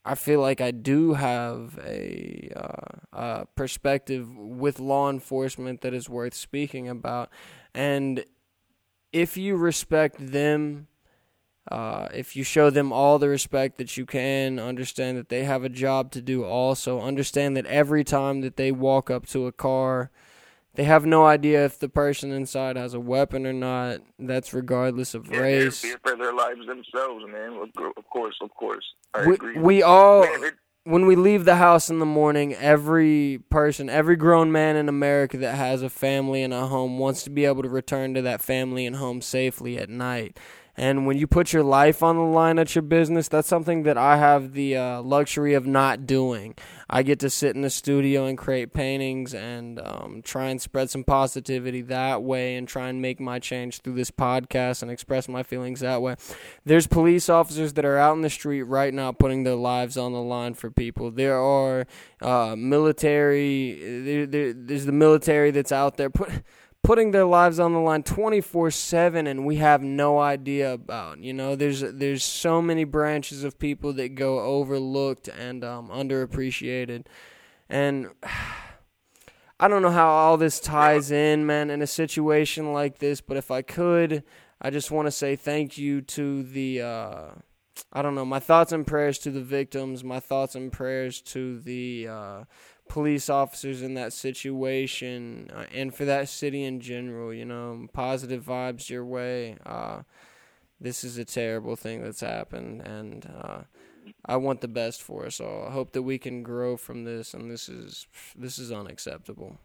I 0.05 0.15
feel 0.15 0.41
like 0.41 0.61
I 0.61 0.73
do 0.73 1.15
have 1.15 1.79
a, 1.83 2.53
uh, 2.55 3.19
a 3.19 3.47
perspective 3.57 4.37
with 4.37 4.79
law 4.79 5.09
enforcement 5.09 5.81
that 5.81 5.95
is 5.95 6.09
worth 6.09 6.35
speaking 6.35 6.87
about. 6.87 7.31
And 7.75 8.25
if 9.11 9.39
you 9.39 9.57
respect 9.57 10.17
them 10.19 10.89
uh, 11.71 12.09
if 12.15 12.37
you 12.37 12.45
show 12.45 12.71
them 12.71 12.93
all 12.93 13.19
the 13.19 13.29
respect 13.29 13.79
that 13.79 13.97
you 13.97 14.07
can, 14.07 14.59
understand 14.59 15.19
that 15.19 15.29
they 15.29 15.45
have 15.45 15.65
a 15.65 15.69
job 15.69 16.13
to 16.13 16.23
do 16.23 16.45
also. 16.45 17.01
Understand 17.01 17.57
that 17.57 17.67
every 17.67 18.05
time 18.05 18.41
that 18.43 18.57
they 18.57 18.71
walk 18.71 19.11
up 19.11 19.27
to 19.27 19.47
a 19.47 19.53
car, 19.53 20.11
they 20.75 20.85
have 20.85 21.05
no 21.05 21.27
idea 21.27 21.65
if 21.65 21.79
the 21.79 21.89
person 21.89 22.31
inside 22.31 22.77
has 22.77 22.95
a 22.95 23.01
weapon 23.01 23.47
or 23.47 23.53
not. 23.53 24.01
That's 24.19 24.55
regardless 24.55 25.15
of 25.15 25.27
yeah, 25.29 25.39
race. 25.39 25.83
They're 25.83 25.99
for 26.05 26.17
their 26.17 26.33
lives 26.33 26.67
themselves, 26.67 27.25
man. 27.27 27.61
Of 27.97 28.09
course, 28.11 28.37
of 28.41 28.55
course. 28.55 28.85
I 29.15 29.27
we, 29.27 29.35
agree. 29.35 29.59
we 29.59 29.83
all. 29.83 30.23
Man, 30.23 30.53
when 30.85 31.05
we 31.05 31.17
leave 31.17 31.45
the 31.45 31.57
house 31.57 31.91
in 31.91 31.99
the 31.99 32.07
morning, 32.07 32.55
every 32.55 33.41
person, 33.51 33.91
every 33.91 34.15
grown 34.15 34.53
man 34.53 34.77
in 34.77 34.89
America 34.89 35.37
that 35.39 35.57
has 35.57 35.83
a 35.83 35.91
family 35.91 36.45
and 36.45 36.55
a 36.55 36.69
home 36.69 37.01
wants 37.01 37.25
to 37.25 37.31
be 37.31 37.45
able 37.45 37.65
to 37.65 37.69
return 37.69 38.15
to 38.15 38.23
that 38.23 38.41
family 38.41 38.87
and 38.87 38.95
home 38.95 39.21
safely 39.21 39.79
at 39.79 39.91
night. 39.91 40.39
And 40.77 41.07
when 41.07 41.17
you 41.17 41.27
put 41.27 41.53
your 41.53 41.63
life 41.63 42.03
on 42.03 42.17
the 42.17 42.23
line 42.23 42.59
at 42.59 42.75
your 42.75 42.83
business, 42.83 43.29
that's 43.29 43.49
something 43.49 43.85
that 43.85 43.97
I 43.97 44.19
have 44.19 44.53
the 44.53 44.77
uh, 44.77 45.03
luxury 45.03 45.55
of 45.55 45.67
not 45.67 46.07
doing. 46.07 46.55
I 46.89 47.03
get 47.03 47.19
to 47.21 47.31
sit 47.31 47.57
in 47.57 47.63
the 47.63 47.71
studio 47.71 48.27
and 48.27 48.37
create 48.39 48.73
paintings 48.73 49.35
and 49.35 49.81
um, 49.81 50.23
try 50.23 50.47
and 50.47 50.61
spread 50.61 50.91
some 50.91 51.03
positivity 51.03 51.83
that 51.83 52.23
way 52.23 52.57
and 52.57 52.69
try 52.69 52.89
and 52.89 53.03
make 53.03 53.19
my 53.19 53.39
change 53.39 53.81
through 53.81 53.95
this 53.95 54.11
podcast 54.11 54.83
and 54.83 54.91
express 54.91 55.29
my 55.29 55.43
feelings 55.43 55.81
that 55.81 56.03
way. 56.03 56.17
There's 56.65 56.87
police 56.87 57.29
officers 57.29 57.73
that 57.73 57.85
are 57.85 57.97
out 57.97 58.15
in 58.15 58.23
the 58.23 58.31
street 58.31 58.63
right 58.63 58.95
now 58.95 59.13
putting 59.13 59.43
their 59.45 59.57
lives 59.57 59.97
on 59.97 60.13
the 60.13 60.23
line 60.23 60.55
for 60.55 60.71
people. 60.71 61.11
There 61.11 61.41
are 61.41 61.87
uh, 62.21 62.55
military, 62.57 64.03
there, 64.05 64.27
there, 64.27 64.53
there's 64.53 64.85
the 64.85 64.93
military 64.93 65.51
that's 65.51 65.73
out 65.73 65.97
there. 65.97 66.11
Put, 66.11 66.31
putting 66.87 67.11
their 67.11 67.25
lives 67.25 67.59
on 67.59 67.73
the 67.73 67.81
line 67.81 68.05
24/7 68.05 69.27
and 69.27 69.45
we 69.45 69.57
have 69.57 69.83
no 69.83 70.21
idea 70.21 70.73
about. 70.73 71.19
You 71.19 71.33
know, 71.33 71.57
there's 71.57 71.81
there's 71.81 72.23
so 72.23 72.63
many 72.63 72.85
branches 72.85 73.43
of 73.43 73.59
people 73.59 73.93
that 73.95 74.15
go 74.15 74.39
overlooked 74.39 75.27
and 75.27 75.65
um, 75.65 75.89
underappreciated. 75.89 77.07
And 77.69 78.11
I 79.59 79.69
don't 79.69 79.83
know 79.83 79.91
how 79.91 80.09
all 80.09 80.37
this 80.37 80.61
ties 80.61 81.11
in, 81.11 81.45
man, 81.45 81.71
in 81.71 81.83
a 81.83 81.87
situation 81.87 82.73
like 82.73 82.99
this, 82.99 83.21
but 83.21 83.37
if 83.37 83.51
I 83.51 83.63
could, 83.63 84.23
I 84.61 84.69
just 84.71 84.91
want 84.91 85.07
to 85.07 85.11
say 85.11 85.35
thank 85.35 85.79
you 85.79 86.03
to 86.03 86.43
the 86.45 86.83
uh, 86.83 87.29
I 87.93 88.03
don't 88.03 88.15
know, 88.15 88.25
my 88.25 88.39
thoughts 88.39 88.73
and 88.73 88.87
prayers 88.87 89.19
to 89.21 89.31
the 89.31 89.43
victims, 89.43 90.05
my 90.05 90.21
thoughts 90.21 90.55
and 90.55 90.73
prayers 90.73 91.21
to 91.23 91.59
the 91.59 92.09
uh, 92.09 92.45
police 92.89 93.29
officers 93.29 93.83
in 93.83 93.95
that 93.95 94.13
situation 94.13 95.51
uh, 95.55 95.65
and 95.75 95.95
for 95.95 96.05
that 96.05 96.29
city 96.29 96.65
in 96.65 96.81
general. 96.81 97.33
You 97.33 97.45
know, 97.45 97.87
positive 97.93 98.45
vibes 98.45 98.89
your 98.89 99.05
way. 99.05 99.57
Uh, 99.65 100.03
this 100.81 101.05
is 101.05 101.19
a 101.19 101.25
terrible 101.25 101.77
thing 101.77 102.03
that's 102.03 102.21
happened, 102.21 102.83
and 102.83 103.31
uh, 103.43 103.61
I 104.25 104.37
want 104.37 104.61
the 104.61 104.69
best 104.69 105.03
for 105.03 105.25
us 105.27 105.41
all. 105.41 105.67
I 105.69 105.73
hope 105.73 105.93
that 105.93 106.03
we 106.03 106.19
can 106.19 106.43
grow 106.43 106.77
from 106.77 107.05
this, 107.05 107.35
and 107.35 107.51
this 107.51 107.69
is 107.69 108.07
this 108.37 108.59
is 108.59 108.71
unacceptable. 108.71 109.59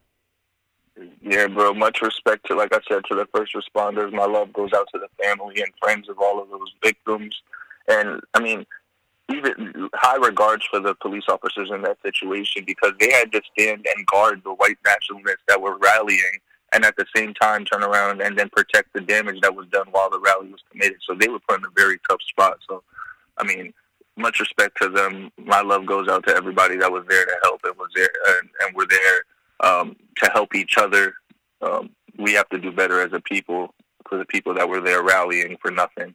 Yeah, 1.21 1.47
bro. 1.47 1.73
Much 1.73 2.01
respect 2.01 2.45
to, 2.47 2.55
like 2.55 2.73
I 2.73 2.79
said, 2.87 3.03
to 3.09 3.15
the 3.15 3.27
first 3.33 3.55
responders. 3.55 4.11
My 4.11 4.25
love 4.25 4.53
goes 4.53 4.71
out 4.73 4.87
to 4.93 4.99
the 4.99 5.23
family 5.23 5.61
and 5.61 5.71
friends 5.81 6.09
of 6.09 6.19
all 6.19 6.41
of 6.41 6.49
those 6.49 6.73
victims. 6.83 7.41
And 7.87 8.21
I 8.33 8.41
mean, 8.41 8.65
even 9.33 9.89
high 9.95 10.17
regards 10.17 10.65
for 10.65 10.79
the 10.79 10.95
police 10.95 11.25
officers 11.29 11.69
in 11.73 11.81
that 11.83 11.97
situation 12.03 12.63
because 12.65 12.93
they 12.99 13.11
had 13.11 13.31
to 13.31 13.41
stand 13.51 13.85
and 13.95 14.05
guard 14.07 14.41
the 14.43 14.53
white 14.53 14.77
nationalists 14.85 15.43
that 15.47 15.61
were 15.61 15.77
rallying 15.77 16.39
and 16.71 16.85
at 16.85 16.95
the 16.95 17.05
same 17.15 17.33
time 17.33 17.65
turn 17.65 17.83
around 17.83 18.21
and 18.21 18.37
then 18.37 18.49
protect 18.49 18.93
the 18.93 19.01
damage 19.01 19.41
that 19.41 19.55
was 19.55 19.67
done 19.67 19.87
while 19.91 20.09
the 20.09 20.19
rally 20.19 20.49
was 20.49 20.61
committed. 20.71 20.97
So 21.07 21.15
they 21.15 21.27
were 21.27 21.39
put 21.39 21.59
in 21.59 21.65
a 21.65 21.71
very 21.75 21.99
tough 22.09 22.21
spot. 22.27 22.59
So, 22.69 22.83
I 23.37 23.43
mean, 23.43 23.73
much 24.17 24.39
respect 24.39 24.77
to 24.81 24.89
them. 24.89 25.31
My 25.37 25.61
love 25.61 25.85
goes 25.85 26.07
out 26.07 26.25
to 26.27 26.35
everybody 26.35 26.77
that 26.77 26.91
was 26.91 27.03
there 27.09 27.25
to 27.25 27.35
help 27.43 27.61
and 27.65 27.75
was 27.77 27.89
there 27.95 28.09
and, 28.27 28.49
and 28.61 28.75
were 28.75 28.87
there 28.87 29.69
um, 29.69 29.95
to 30.17 30.31
help 30.31 30.55
each 30.55 30.77
other. 30.77 31.13
Um, 31.61 31.89
we 32.17 32.33
have 32.33 32.49
to 32.49 32.57
do 32.57 32.71
better 32.71 33.01
as 33.01 33.13
a 33.13 33.19
people 33.19 33.73
for 34.07 34.17
the 34.17 34.25
people 34.25 34.53
that 34.53 34.67
were 34.67 34.81
there 34.81 35.03
rallying 35.03 35.57
for 35.61 35.71
nothing. 35.71 36.13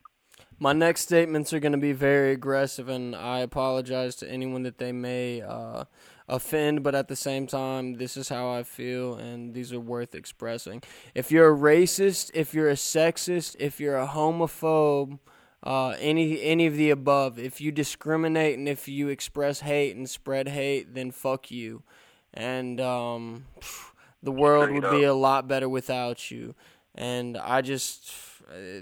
My 0.58 0.72
next 0.72 1.02
statements 1.02 1.52
are 1.52 1.60
going 1.60 1.72
to 1.72 1.78
be 1.78 1.92
very 1.92 2.32
aggressive, 2.32 2.88
and 2.88 3.14
I 3.14 3.40
apologize 3.40 4.16
to 4.16 4.30
anyone 4.30 4.62
that 4.62 4.78
they 4.78 4.90
may 4.90 5.42
uh, 5.42 5.84
offend, 6.28 6.82
but 6.82 6.94
at 6.94 7.08
the 7.08 7.16
same 7.16 7.46
time, 7.46 7.94
this 7.94 8.16
is 8.16 8.30
how 8.30 8.48
I 8.50 8.62
feel, 8.62 9.16
and 9.16 9.52
these 9.52 9.70
are 9.74 9.80
worth 9.80 10.14
expressing. 10.14 10.82
If 11.14 11.30
you're 11.30 11.52
a 11.52 11.56
racist, 11.56 12.30
if 12.32 12.54
you're 12.54 12.70
a 12.70 12.74
sexist, 12.74 13.56
if 13.58 13.78
you're 13.78 13.98
a 13.98 14.06
homophobe, 14.06 15.18
uh, 15.62 15.96
any 15.98 16.40
any 16.42 16.66
of 16.66 16.76
the 16.76 16.90
above, 16.90 17.38
if 17.38 17.60
you 17.60 17.70
discriminate 17.70 18.56
and 18.56 18.68
if 18.68 18.88
you 18.88 19.08
express 19.08 19.60
hate 19.60 19.94
and 19.94 20.08
spread 20.08 20.48
hate, 20.48 20.94
then 20.94 21.10
fuck 21.10 21.50
you, 21.50 21.82
and 22.32 22.80
um, 22.80 23.44
the 24.22 24.32
world 24.32 24.70
would 24.70 24.90
be 24.90 25.04
a 25.04 25.14
lot 25.14 25.48
better 25.48 25.68
without 25.68 26.30
you. 26.30 26.54
And 26.96 27.36
I 27.36 27.60
just 27.60 28.10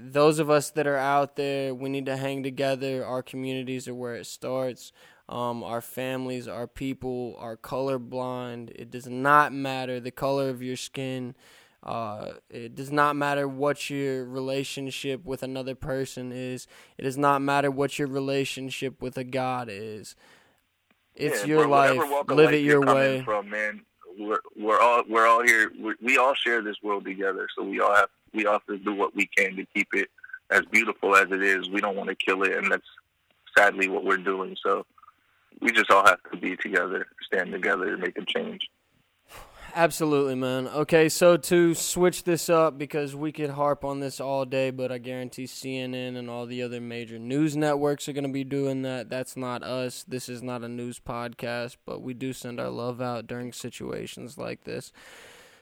those 0.00 0.38
of 0.38 0.50
us 0.50 0.71
that 0.71 0.87
are 0.87 0.97
out 0.97 1.37
there, 1.37 1.75
we 1.75 1.88
need 1.88 2.06
to 2.06 2.16
hang 2.16 2.42
together. 2.42 3.04
Our 3.04 3.23
communities 3.23 3.88
are 3.88 3.94
where 3.94 4.14
it 4.14 4.26
starts. 4.26 4.92
Um, 5.28 5.64
our 5.64 5.80
families, 5.80 6.47
our 6.47 6.66
people 6.66 7.35
are 7.38 7.56
colorblind. 7.56 8.71
It 8.75 8.90
does 8.90 9.06
not 9.06 9.52
matter 9.52 10.00
the 10.00 10.11
color 10.11 10.50
of 10.50 10.62
your 10.62 10.76
skin. 10.76 11.35
Uh, 11.83 12.33
it 12.50 12.75
does 12.75 12.92
not 12.92 13.16
matter 13.16 13.49
what 13.49 13.88
your 13.88 14.25
relationship 14.25 15.25
with 15.25 15.42
another 15.42 15.75
person 15.75 16.30
is. 16.33 16.66
It 16.99 17.02
does 17.02 17.18
not 17.18 17.40
matter 17.42 17.71
what 17.71 17.99
your 17.99 18.09
relationship 18.09 19.00
with 19.00 19.16
a 19.16 19.25
God 19.25 19.68
is. 19.71 20.14
It's 21.14 21.40
yeah, 21.42 21.47
your 21.47 21.68
life. 21.68 22.00
Live 22.28 22.52
it 22.52 22.64
your 22.64 22.80
way. 22.80 23.23
From 23.23 23.49
man, 23.50 23.83
we're, 24.18 24.40
we're 24.56 24.80
all 24.80 25.02
we're 25.09 25.26
all 25.26 25.42
here. 25.42 25.71
We, 25.80 25.94
we 26.02 26.18
all 26.18 26.35
share 26.35 26.62
this 26.62 26.76
world 26.83 27.04
together, 27.04 27.49
so 27.56 27.64
we 27.64 27.80
all 27.80 27.94
have 27.94 28.09
we 28.33 28.47
all 28.47 28.54
have 28.54 28.66
to 28.66 28.78
do 28.78 28.94
what 28.94 29.14
we 29.14 29.26
can 29.26 29.56
to 29.56 29.66
keep 29.75 29.88
it 29.92 30.09
as 30.50 30.62
beautiful 30.71 31.16
as 31.16 31.30
it 31.30 31.42
is. 31.42 31.68
We 31.71 31.80
don't 31.80 31.97
want 31.97 32.11
to 32.11 32.14
kill 32.14 32.42
it, 32.42 32.56
and 32.56 32.71
that's 32.71 32.87
sadly 33.56 33.88
what 33.88 34.04
we're 34.04 34.16
doing. 34.16 34.56
So 34.62 34.87
we 35.61 35.73
just 35.73 35.90
all 35.90 36.06
have 36.06 36.18
to 36.30 36.37
be 36.37 36.56
together, 36.56 37.06
stand 37.23 37.52
together 37.52 37.90
to 37.90 37.97
make 37.97 38.18
a 38.18 38.25
change. 38.25 38.68
Absolutely, 39.76 40.37
man. 40.37 40.69
Okay, 40.69 41.09
so 41.09 41.37
to 41.37 41.75
switch 41.75 42.23
this 42.23 42.49
up 42.49 42.78
because 42.78 43.16
we 43.16 43.33
could 43.33 43.50
harp 43.50 43.85
on 43.85 43.99
this 43.99 44.21
all 44.21 44.45
day, 44.45 44.71
but 44.71 44.93
I 44.93 44.99
guarantee 44.99 45.47
CNN 45.47 46.16
and 46.16 46.31
all 46.31 46.47
the 46.47 46.62
other 46.62 46.81
major 46.81 47.19
news 47.19 47.57
networks 47.57 48.09
are 48.09 48.12
going 48.12 48.23
to 48.23 48.33
be 48.33 48.45
doing 48.45 48.83
that. 48.83 49.11
That's 49.11 49.37
not 49.37 49.64
us. 49.64 50.04
This 50.07 50.28
is 50.28 50.45
not 50.45 50.62
a 50.62 50.69
news 50.69 51.00
podcast, 51.00 51.76
but 51.85 52.02
we 52.02 52.14
do 52.14 52.33
send 52.33 52.61
our 52.61 52.69
love 52.69 53.00
out 53.00 53.26
during 53.26 53.52
situations 53.52 54.38
like 54.38 54.62
this. 54.62 54.93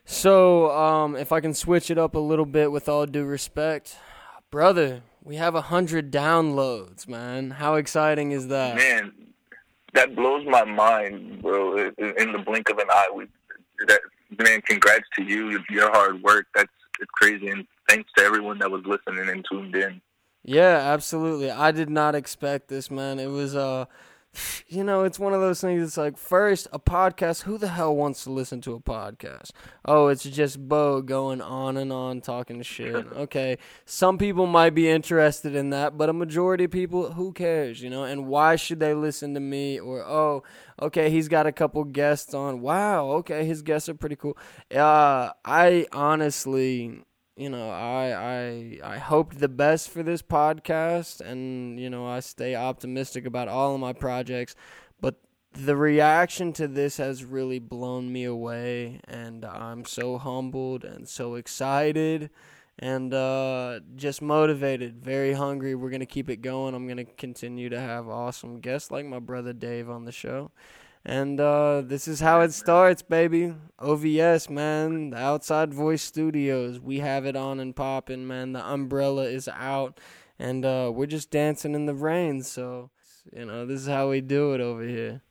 So, 0.05 0.71
um, 0.73 1.17
if 1.17 1.33
I 1.33 1.41
can 1.41 1.55
switch 1.55 1.91
it 1.91 1.97
up 1.97 2.15
a 2.15 2.19
little 2.19 2.45
bit 2.45 2.71
with 2.71 2.91
all 2.91 3.07
due 3.07 3.25
respect, 3.25 3.97
brother, 4.51 5.01
we 5.25 5.37
have 5.37 5.55
a 5.55 5.63
hundred 5.63 6.13
downloads, 6.13 7.09
man. 7.09 7.53
How 7.53 7.77
exciting 7.77 8.33
is 8.33 8.49
that? 8.49 8.77
Man, 8.77 9.13
that 9.95 10.15
blows 10.15 10.45
my 10.47 10.65
mind, 10.65 11.41
bro. 11.41 11.79
In 11.79 12.33
the 12.33 12.43
blink 12.45 12.69
of 12.69 12.77
an 12.77 12.89
eye, 12.91 13.09
we 13.15 13.27
that 13.87 14.01
man. 14.39 14.61
Congrats 14.63 15.05
to 15.17 15.25
you, 15.25 15.59
your 15.71 15.91
hard 15.91 16.23
work. 16.23 16.47
That's 16.55 16.71
it's 17.01 17.11
crazy, 17.13 17.49
and 17.49 17.67
thanks 17.89 18.11
to 18.17 18.25
everyone 18.25 18.59
that 18.59 18.71
was 18.71 18.83
listening 18.85 19.29
and 19.29 19.45
tuned 19.51 19.75
in. 19.75 20.01
Yeah, 20.45 20.79
absolutely. 20.93 21.51
I 21.51 21.71
did 21.71 21.89
not 21.89 22.15
expect 22.15 22.69
this, 22.69 22.91
man. 22.91 23.19
It 23.19 23.29
was 23.29 23.55
uh 23.55 23.87
you 24.69 24.83
know, 24.85 25.05
it's 25.05 25.19
one 25.19 25.35
of 25.35 25.41
those 25.41 25.61
things. 25.61 25.83
It's 25.83 25.97
like 25.97 26.17
first 26.17 26.67
a 26.73 26.79
podcast. 26.79 27.43
Who 27.43 27.59
the 27.59 27.69
hell 27.69 27.95
wants 27.95 28.25
to 28.25 28.31
listen 28.31 28.61
to 28.63 28.75
a 28.75 28.81
podcast? 28.81 29.51
Oh, 29.85 30.09
it's 30.09 30.25
just 30.25 30.69
Bo 30.69 31.03
going 31.03 31.41
on 31.41 31.77
and 31.77 31.93
on 31.93 32.21
talking 32.21 32.63
shit. 32.63 33.07
Okay, 33.23 33.59
some 33.85 34.19
people 34.19 34.47
might 34.47 34.75
be 34.75 34.89
interested 34.89 35.55
in 35.55 35.71
that, 35.71 35.97
but 35.97 36.09
a 36.09 36.13
majority 36.13 36.65
of 36.65 36.71
people, 36.71 37.13
who 37.13 37.33
cares? 37.33 37.81
You 37.81 37.91
know, 37.91 38.05
and 38.05 38.27
why 38.27 38.57
should 38.57 38.81
they 38.81 38.95
listen 38.95 39.35
to 39.35 39.41
me? 39.41 39.79
Or 39.79 40.03
oh, 40.03 40.43
okay, 40.81 41.11
he's 41.11 41.29
got 41.29 41.47
a 41.47 41.53
couple 41.53 41.85
guests 41.85 42.35
on. 42.35 42.61
Wow, 42.61 43.11
okay, 43.11 43.45
his 43.45 43.63
guests 43.63 43.89
are 43.89 43.95
pretty 43.95 44.17
cool. 44.17 44.37
Uh, 44.75 45.31
I 45.45 45.87
honestly 45.93 47.05
you 47.37 47.49
know, 47.49 47.71
I 47.71 48.79
I 48.85 48.95
I 48.95 48.99
hoped 48.99 49.39
the 49.39 49.49
best 49.49 49.91
for 49.91 50.03
this 50.03 50.23
podcast, 50.23 51.21
and 51.21 51.79
you 51.81 51.89
know, 51.91 52.07
I 52.07 52.21
stay 52.21 52.55
optimistic 52.55 53.25
about 53.27 53.49
all 53.49 53.75
of 53.75 53.81
my 53.81 53.93
projects. 53.93 54.55
But 55.01 55.17
the 55.53 55.77
reaction 55.77 56.53
to 56.55 56.69
this 56.69 56.99
has 56.99 57.25
really 57.25 57.59
blown 57.59 58.13
me 58.13 58.25
away, 58.25 59.01
and 59.09 59.45
I'm 59.45 59.85
so 59.85 60.19
humbled 60.19 60.85
and 60.85 61.09
so 61.09 61.35
excited, 61.37 62.31
and 62.79 63.15
uh, 63.15 63.81
just 63.97 64.21
motivated, 64.21 65.03
very 65.03 65.33
hungry. 65.33 65.75
We're 65.75 65.91
gonna 65.91 66.07
keep 66.07 66.29
it 66.29 66.43
going. 66.43 66.75
I'm 66.75 66.87
gonna 66.87 67.05
continue 67.05 67.71
to 67.71 67.81
have 67.81 68.09
awesome 68.09 68.61
guests 68.61 68.91
like 68.91 69.07
my 69.07 69.19
brother 69.21 69.53
Dave 69.55 69.89
on 69.89 70.05
the 70.05 70.13
show. 70.13 70.51
And 71.05 71.41
uh, 71.41 71.83
this 71.85 72.07
is 72.07 72.21
how 72.21 72.43
it 72.43 72.53
starts, 72.53 73.03
baby. 73.03 73.55
OVS, 73.81 74.49
man. 74.49 75.11
The 75.11 75.17
Outside 75.17 75.75
Voice 75.75 76.03
Studios. 76.03 76.79
We 76.79 77.01
have 77.01 77.27
it 77.27 77.35
on 77.35 77.59
and 77.59 77.75
popping, 77.75 78.27
man. 78.27 78.53
The 78.53 78.65
umbrella 78.65 79.25
is 79.25 79.49
out. 79.49 79.99
And 80.39 80.65
uh, 80.65 80.93
we're 80.95 81.07
just 81.07 81.31
dancing 81.31 81.75
in 81.75 81.87
the 81.87 81.95
rain. 81.95 82.43
So, 82.43 82.91
you 83.33 83.45
know, 83.45 83.67
this 83.67 83.81
is 83.81 83.89
how 83.89 84.11
we 84.11 84.21
do 84.21 84.55
it 84.55 84.61
over 84.61 84.83
here. 84.83 85.23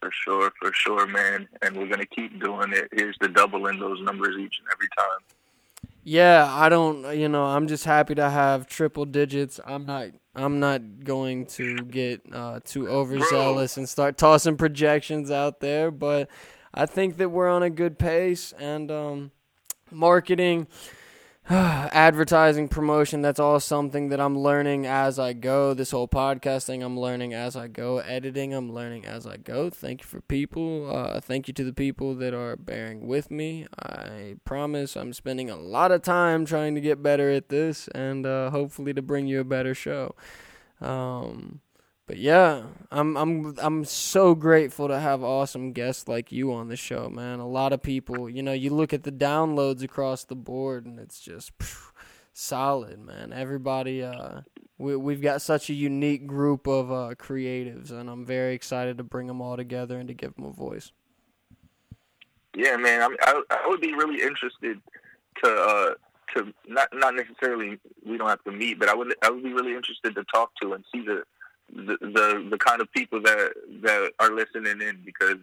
For 0.00 0.10
sure, 0.12 0.52
for 0.60 0.72
sure, 0.72 1.06
man. 1.06 1.48
And 1.62 1.76
we're 1.76 1.88
gonna 1.88 2.06
keep 2.06 2.42
doing 2.42 2.72
it. 2.72 2.88
Here's 2.92 3.16
the 3.20 3.28
double 3.28 3.66
in 3.68 3.78
those 3.78 4.00
numbers 4.02 4.36
each 4.36 4.58
and 4.58 4.68
every 4.72 4.88
time. 4.96 5.41
Yeah, 6.04 6.48
I 6.50 6.68
don't. 6.68 7.16
You 7.16 7.28
know, 7.28 7.44
I'm 7.44 7.68
just 7.68 7.84
happy 7.84 8.14
to 8.16 8.28
have 8.28 8.66
triple 8.66 9.04
digits. 9.04 9.60
I'm 9.64 9.86
not. 9.86 10.08
I'm 10.34 10.60
not 10.60 11.04
going 11.04 11.46
to 11.46 11.76
get 11.76 12.22
uh, 12.32 12.60
too 12.64 12.88
overzealous 12.88 13.76
and 13.76 13.86
start 13.88 14.16
tossing 14.16 14.56
projections 14.56 15.30
out 15.30 15.60
there, 15.60 15.90
but 15.90 16.28
I 16.72 16.86
think 16.86 17.18
that 17.18 17.28
we're 17.28 17.50
on 17.50 17.62
a 17.62 17.68
good 17.68 17.98
pace 17.98 18.52
and 18.58 18.90
um, 18.90 19.30
marketing. 19.90 20.68
advertising 21.50 22.68
promotion 22.68 23.20
that's 23.20 23.40
all 23.40 23.58
something 23.58 24.10
that 24.10 24.20
i'm 24.20 24.38
learning 24.38 24.86
as 24.86 25.18
i 25.18 25.32
go. 25.32 25.74
This 25.74 25.90
whole 25.90 26.06
podcasting 26.06 26.84
i'm 26.84 26.98
learning 26.98 27.34
as 27.34 27.56
i 27.56 27.66
go. 27.66 27.98
Editing 27.98 28.54
i'm 28.54 28.72
learning 28.72 29.04
as 29.06 29.26
i 29.26 29.36
go. 29.38 29.68
Thank 29.68 30.02
you 30.02 30.06
for 30.06 30.20
people 30.20 30.88
uh, 30.94 31.20
thank 31.20 31.48
you 31.48 31.54
to 31.54 31.64
the 31.64 31.72
people 31.72 32.14
that 32.14 32.32
are 32.32 32.54
bearing 32.56 33.08
with 33.08 33.32
me. 33.32 33.66
I 33.76 34.36
promise 34.44 34.96
i'm 34.96 35.12
spending 35.12 35.50
a 35.50 35.56
lot 35.56 35.90
of 35.90 36.02
time 36.02 36.46
trying 36.46 36.76
to 36.76 36.80
get 36.80 37.02
better 37.02 37.28
at 37.30 37.48
this 37.48 37.88
and 37.88 38.24
uh, 38.24 38.50
hopefully 38.50 38.94
to 38.94 39.02
bring 39.02 39.26
you 39.26 39.40
a 39.40 39.44
better 39.44 39.74
show. 39.74 40.14
Um, 40.80 41.60
but 42.12 42.18
yeah, 42.18 42.64
I'm 42.90 43.16
I'm 43.16 43.54
I'm 43.56 43.84
so 43.86 44.34
grateful 44.34 44.86
to 44.88 45.00
have 45.00 45.22
awesome 45.22 45.72
guests 45.72 46.08
like 46.08 46.30
you 46.30 46.52
on 46.52 46.68
the 46.68 46.76
show, 46.76 47.08
man. 47.08 47.38
A 47.38 47.48
lot 47.48 47.72
of 47.72 47.80
people, 47.80 48.28
you 48.28 48.42
know, 48.42 48.52
you 48.52 48.68
look 48.68 48.92
at 48.92 49.04
the 49.04 49.10
downloads 49.10 49.82
across 49.82 50.24
the 50.24 50.34
board 50.34 50.84
and 50.84 51.00
it's 51.00 51.20
just 51.20 51.52
phew, 51.58 51.90
solid, 52.34 52.98
man. 52.98 53.32
Everybody 53.32 54.02
uh 54.02 54.42
we 54.76 54.94
we've 54.94 55.22
got 55.22 55.40
such 55.40 55.70
a 55.70 55.72
unique 55.72 56.26
group 56.26 56.66
of 56.66 56.92
uh 56.92 57.14
creatives 57.14 57.90
and 57.90 58.10
I'm 58.10 58.26
very 58.26 58.54
excited 58.54 58.98
to 58.98 59.04
bring 59.04 59.26
them 59.26 59.40
all 59.40 59.56
together 59.56 59.98
and 59.98 60.06
to 60.08 60.12
give 60.12 60.34
them 60.34 60.44
a 60.44 60.52
voice. 60.52 60.92
Yeah, 62.54 62.76
man. 62.76 63.00
I'm, 63.00 63.16
I 63.22 63.42
I 63.48 63.68
would 63.68 63.80
be 63.80 63.94
really 63.94 64.20
interested 64.20 64.82
to 65.42 65.50
uh 65.50 65.94
to 66.36 66.52
not 66.68 66.88
not 66.92 67.14
necessarily 67.14 67.78
we 68.04 68.18
don't 68.18 68.28
have 68.28 68.44
to 68.44 68.52
meet, 68.52 68.78
but 68.78 68.90
I 68.90 68.94
would 68.94 69.14
I 69.22 69.30
would 69.30 69.42
be 69.42 69.54
really 69.54 69.74
interested 69.74 70.14
to 70.14 70.24
talk 70.24 70.50
to 70.60 70.74
and 70.74 70.84
see 70.92 71.00
the 71.00 71.24
the 71.72 72.48
the, 72.50 72.58
kind 72.58 72.80
of 72.80 72.90
people 72.92 73.20
that 73.22 73.52
that 73.82 74.12
are 74.18 74.30
listening 74.30 74.80
in 74.80 74.98
because 75.04 75.36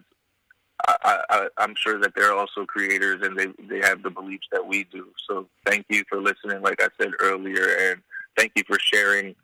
I, 0.88 1.20
I, 1.28 1.48
I'm 1.58 1.74
sure 1.76 2.00
that 2.00 2.14
they're 2.14 2.32
also 2.32 2.64
creators 2.64 3.20
and 3.22 3.38
they 3.38 3.46
they 3.68 3.86
have 3.86 4.02
the 4.02 4.10
beliefs 4.10 4.46
that 4.52 4.66
we 4.66 4.84
do. 4.84 5.08
So 5.28 5.46
thank 5.66 5.86
you 5.88 6.04
for 6.08 6.20
listening, 6.20 6.62
like 6.62 6.82
I 6.82 6.88
said 7.00 7.12
earlier, 7.20 7.76
and 7.80 8.00
thank 8.36 8.52
you 8.56 8.62
for 8.66 8.78
sharing 8.78 9.34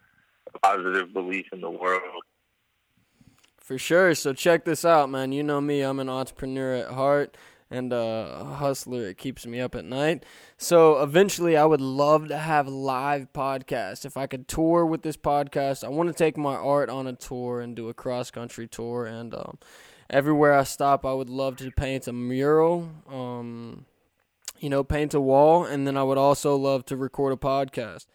a 0.55 0.59
positive 0.59 1.13
belief 1.13 1.47
in 1.53 1.61
the 1.61 1.71
world. 1.71 2.23
For 3.59 3.79
sure. 3.79 4.15
So 4.15 4.33
check 4.33 4.65
this 4.65 4.85
out, 4.85 5.11
man. 5.11 5.33
You 5.33 5.43
know 5.43 5.61
me, 5.61 5.81
I'm 5.81 5.99
an 5.99 6.09
entrepreneur 6.09 6.75
at 6.75 6.93
heart 6.93 7.37
and 7.71 7.93
uh, 7.93 8.39
a 8.41 8.45
hustler. 8.45 9.09
It 9.09 9.19
keeps 9.19 9.47
me 9.47 9.61
up 9.61 9.75
at 9.75 9.85
night. 9.85 10.25
So 10.57 11.03
eventually, 11.03 11.57
I 11.57 11.65
would 11.65 11.81
love 11.81 12.29
to 12.29 12.39
have 12.39 12.69
live 12.69 13.33
podcasts. 13.33 14.05
If 14.05 14.17
I 14.17 14.27
could 14.27 14.49
tour 14.49 14.87
with 14.87 15.03
this 15.03 15.17
podcast, 15.17 15.85
I 15.85 15.89
want 15.89 16.09
to 16.09 16.15
take 16.15 16.37
my 16.37 16.55
art 16.55 16.89
on 16.89 17.07
a 17.07 17.13
tour 17.13 17.61
and 17.61 17.75
do 17.75 17.89
a 17.89 17.95
cross 17.95 18.31
country 18.31 18.67
tour. 18.67 19.07
And 19.07 19.35
um, 19.35 19.59
everywhere 20.09 20.55
I 20.55 20.65
stop, 20.65 21.05
I 21.05 21.13
would 21.13 21.31
love 21.31 21.57
to 21.57 21.71
paint 21.71 22.07
a 22.09 22.13
mural. 22.13 22.91
Um, 23.09 23.87
you 24.59 24.71
know, 24.71 24.83
paint 24.83 25.13
a 25.13 25.21
wall, 25.21 25.65
and 25.65 25.87
then 25.87 25.97
I 25.97 26.03
would 26.03 26.19
also 26.19 26.57
love 26.57 26.87
to 26.87 26.97
record 26.97 27.33
a 27.33 27.37
podcast. 27.37 28.07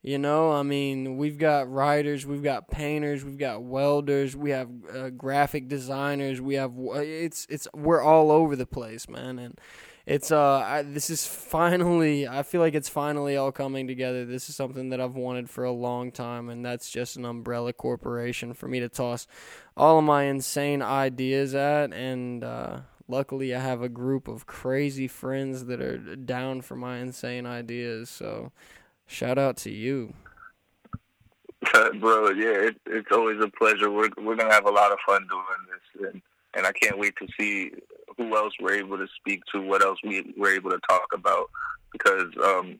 You 0.00 0.16
know, 0.16 0.52
I 0.52 0.62
mean, 0.62 1.16
we've 1.16 1.38
got 1.38 1.70
writers, 1.70 2.24
we've 2.24 2.42
got 2.42 2.70
painters, 2.70 3.24
we've 3.24 3.36
got 3.36 3.64
welders, 3.64 4.36
we 4.36 4.50
have 4.50 4.68
uh, 4.94 5.10
graphic 5.10 5.66
designers, 5.66 6.40
we 6.40 6.54
have 6.54 6.72
it's 6.76 7.46
it's 7.50 7.66
we're 7.74 8.00
all 8.00 8.30
over 8.30 8.54
the 8.54 8.64
place, 8.64 9.08
man, 9.08 9.40
and 9.40 9.60
it's 10.06 10.30
uh 10.30 10.60
I, 10.64 10.82
this 10.82 11.10
is 11.10 11.26
finally 11.26 12.28
I 12.28 12.44
feel 12.44 12.60
like 12.60 12.76
it's 12.76 12.88
finally 12.88 13.36
all 13.36 13.50
coming 13.50 13.88
together. 13.88 14.24
This 14.24 14.48
is 14.48 14.54
something 14.54 14.90
that 14.90 15.00
I've 15.00 15.16
wanted 15.16 15.50
for 15.50 15.64
a 15.64 15.72
long 15.72 16.12
time, 16.12 16.48
and 16.48 16.64
that's 16.64 16.90
just 16.90 17.16
an 17.16 17.24
umbrella 17.24 17.72
corporation 17.72 18.54
for 18.54 18.68
me 18.68 18.78
to 18.78 18.88
toss 18.88 19.26
all 19.76 19.98
of 19.98 20.04
my 20.04 20.24
insane 20.24 20.80
ideas 20.80 21.56
at, 21.56 21.92
and 21.92 22.44
uh, 22.44 22.80
luckily 23.08 23.52
I 23.52 23.58
have 23.58 23.82
a 23.82 23.88
group 23.88 24.28
of 24.28 24.46
crazy 24.46 25.08
friends 25.08 25.64
that 25.64 25.80
are 25.80 25.98
down 26.14 26.62
for 26.62 26.76
my 26.76 26.98
insane 26.98 27.46
ideas, 27.46 28.08
so. 28.08 28.52
Shout 29.08 29.38
out 29.38 29.56
to 29.58 29.70
you. 29.70 30.14
Bro, 31.98 32.30
yeah, 32.30 32.68
it, 32.68 32.76
it's 32.86 33.10
always 33.10 33.42
a 33.42 33.48
pleasure. 33.48 33.90
We're 33.90 34.10
we're 34.18 34.36
gonna 34.36 34.52
have 34.52 34.66
a 34.66 34.70
lot 34.70 34.92
of 34.92 34.98
fun 35.04 35.26
doing 35.28 35.42
this, 35.70 36.12
and 36.12 36.22
and 36.54 36.66
I 36.66 36.72
can't 36.72 36.98
wait 36.98 37.14
to 37.16 37.26
see 37.38 37.72
who 38.16 38.36
else 38.36 38.52
we're 38.60 38.74
able 38.74 38.98
to 38.98 39.06
speak 39.16 39.42
to, 39.52 39.60
what 39.60 39.82
else 39.82 39.98
we 40.04 40.34
we're 40.36 40.54
able 40.54 40.70
to 40.70 40.80
talk 40.88 41.06
about, 41.14 41.50
because 41.90 42.26
um, 42.44 42.78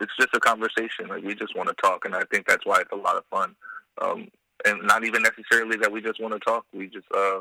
it's 0.00 0.16
just 0.18 0.30
a 0.32 0.40
conversation. 0.40 1.08
Like 1.08 1.24
we 1.24 1.34
just 1.34 1.56
want 1.56 1.68
to 1.68 1.74
talk, 1.82 2.04
and 2.04 2.14
I 2.14 2.22
think 2.32 2.46
that's 2.46 2.64
why 2.64 2.80
it's 2.80 2.92
a 2.92 2.96
lot 2.96 3.16
of 3.16 3.24
fun. 3.30 3.54
Um, 4.00 4.28
and 4.64 4.82
not 4.84 5.04
even 5.04 5.22
necessarily 5.22 5.76
that 5.78 5.90
we 5.90 6.00
just 6.00 6.20
want 6.20 6.34
to 6.34 6.40
talk. 6.40 6.64
We 6.72 6.86
just 6.86 7.06
uh, 7.14 7.40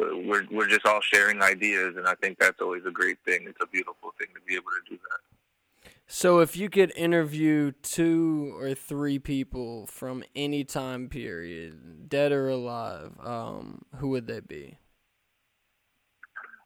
we're 0.00 0.46
we're 0.50 0.68
just 0.68 0.84
all 0.84 1.00
sharing 1.00 1.42
ideas, 1.42 1.94
and 1.96 2.08
I 2.08 2.14
think 2.16 2.38
that's 2.38 2.60
always 2.60 2.82
a 2.86 2.90
great 2.90 3.18
thing. 3.24 3.46
It's 3.46 3.62
a 3.62 3.66
beautiful 3.66 4.12
thing 4.18 4.28
to 4.34 4.40
be 4.46 4.54
able 4.54 4.70
to 4.70 4.90
do 4.90 4.96
that. 4.96 5.35
So, 6.08 6.38
if 6.38 6.56
you 6.56 6.70
could 6.70 6.92
interview 6.96 7.72
two 7.82 8.54
or 8.58 8.74
three 8.74 9.18
people 9.18 9.86
from 9.86 10.22
any 10.36 10.62
time 10.62 11.08
period, 11.08 12.08
dead 12.08 12.30
or 12.30 12.48
alive, 12.48 13.12
um, 13.24 13.82
who 13.96 14.10
would 14.10 14.28
they 14.28 14.40
be? 14.40 14.78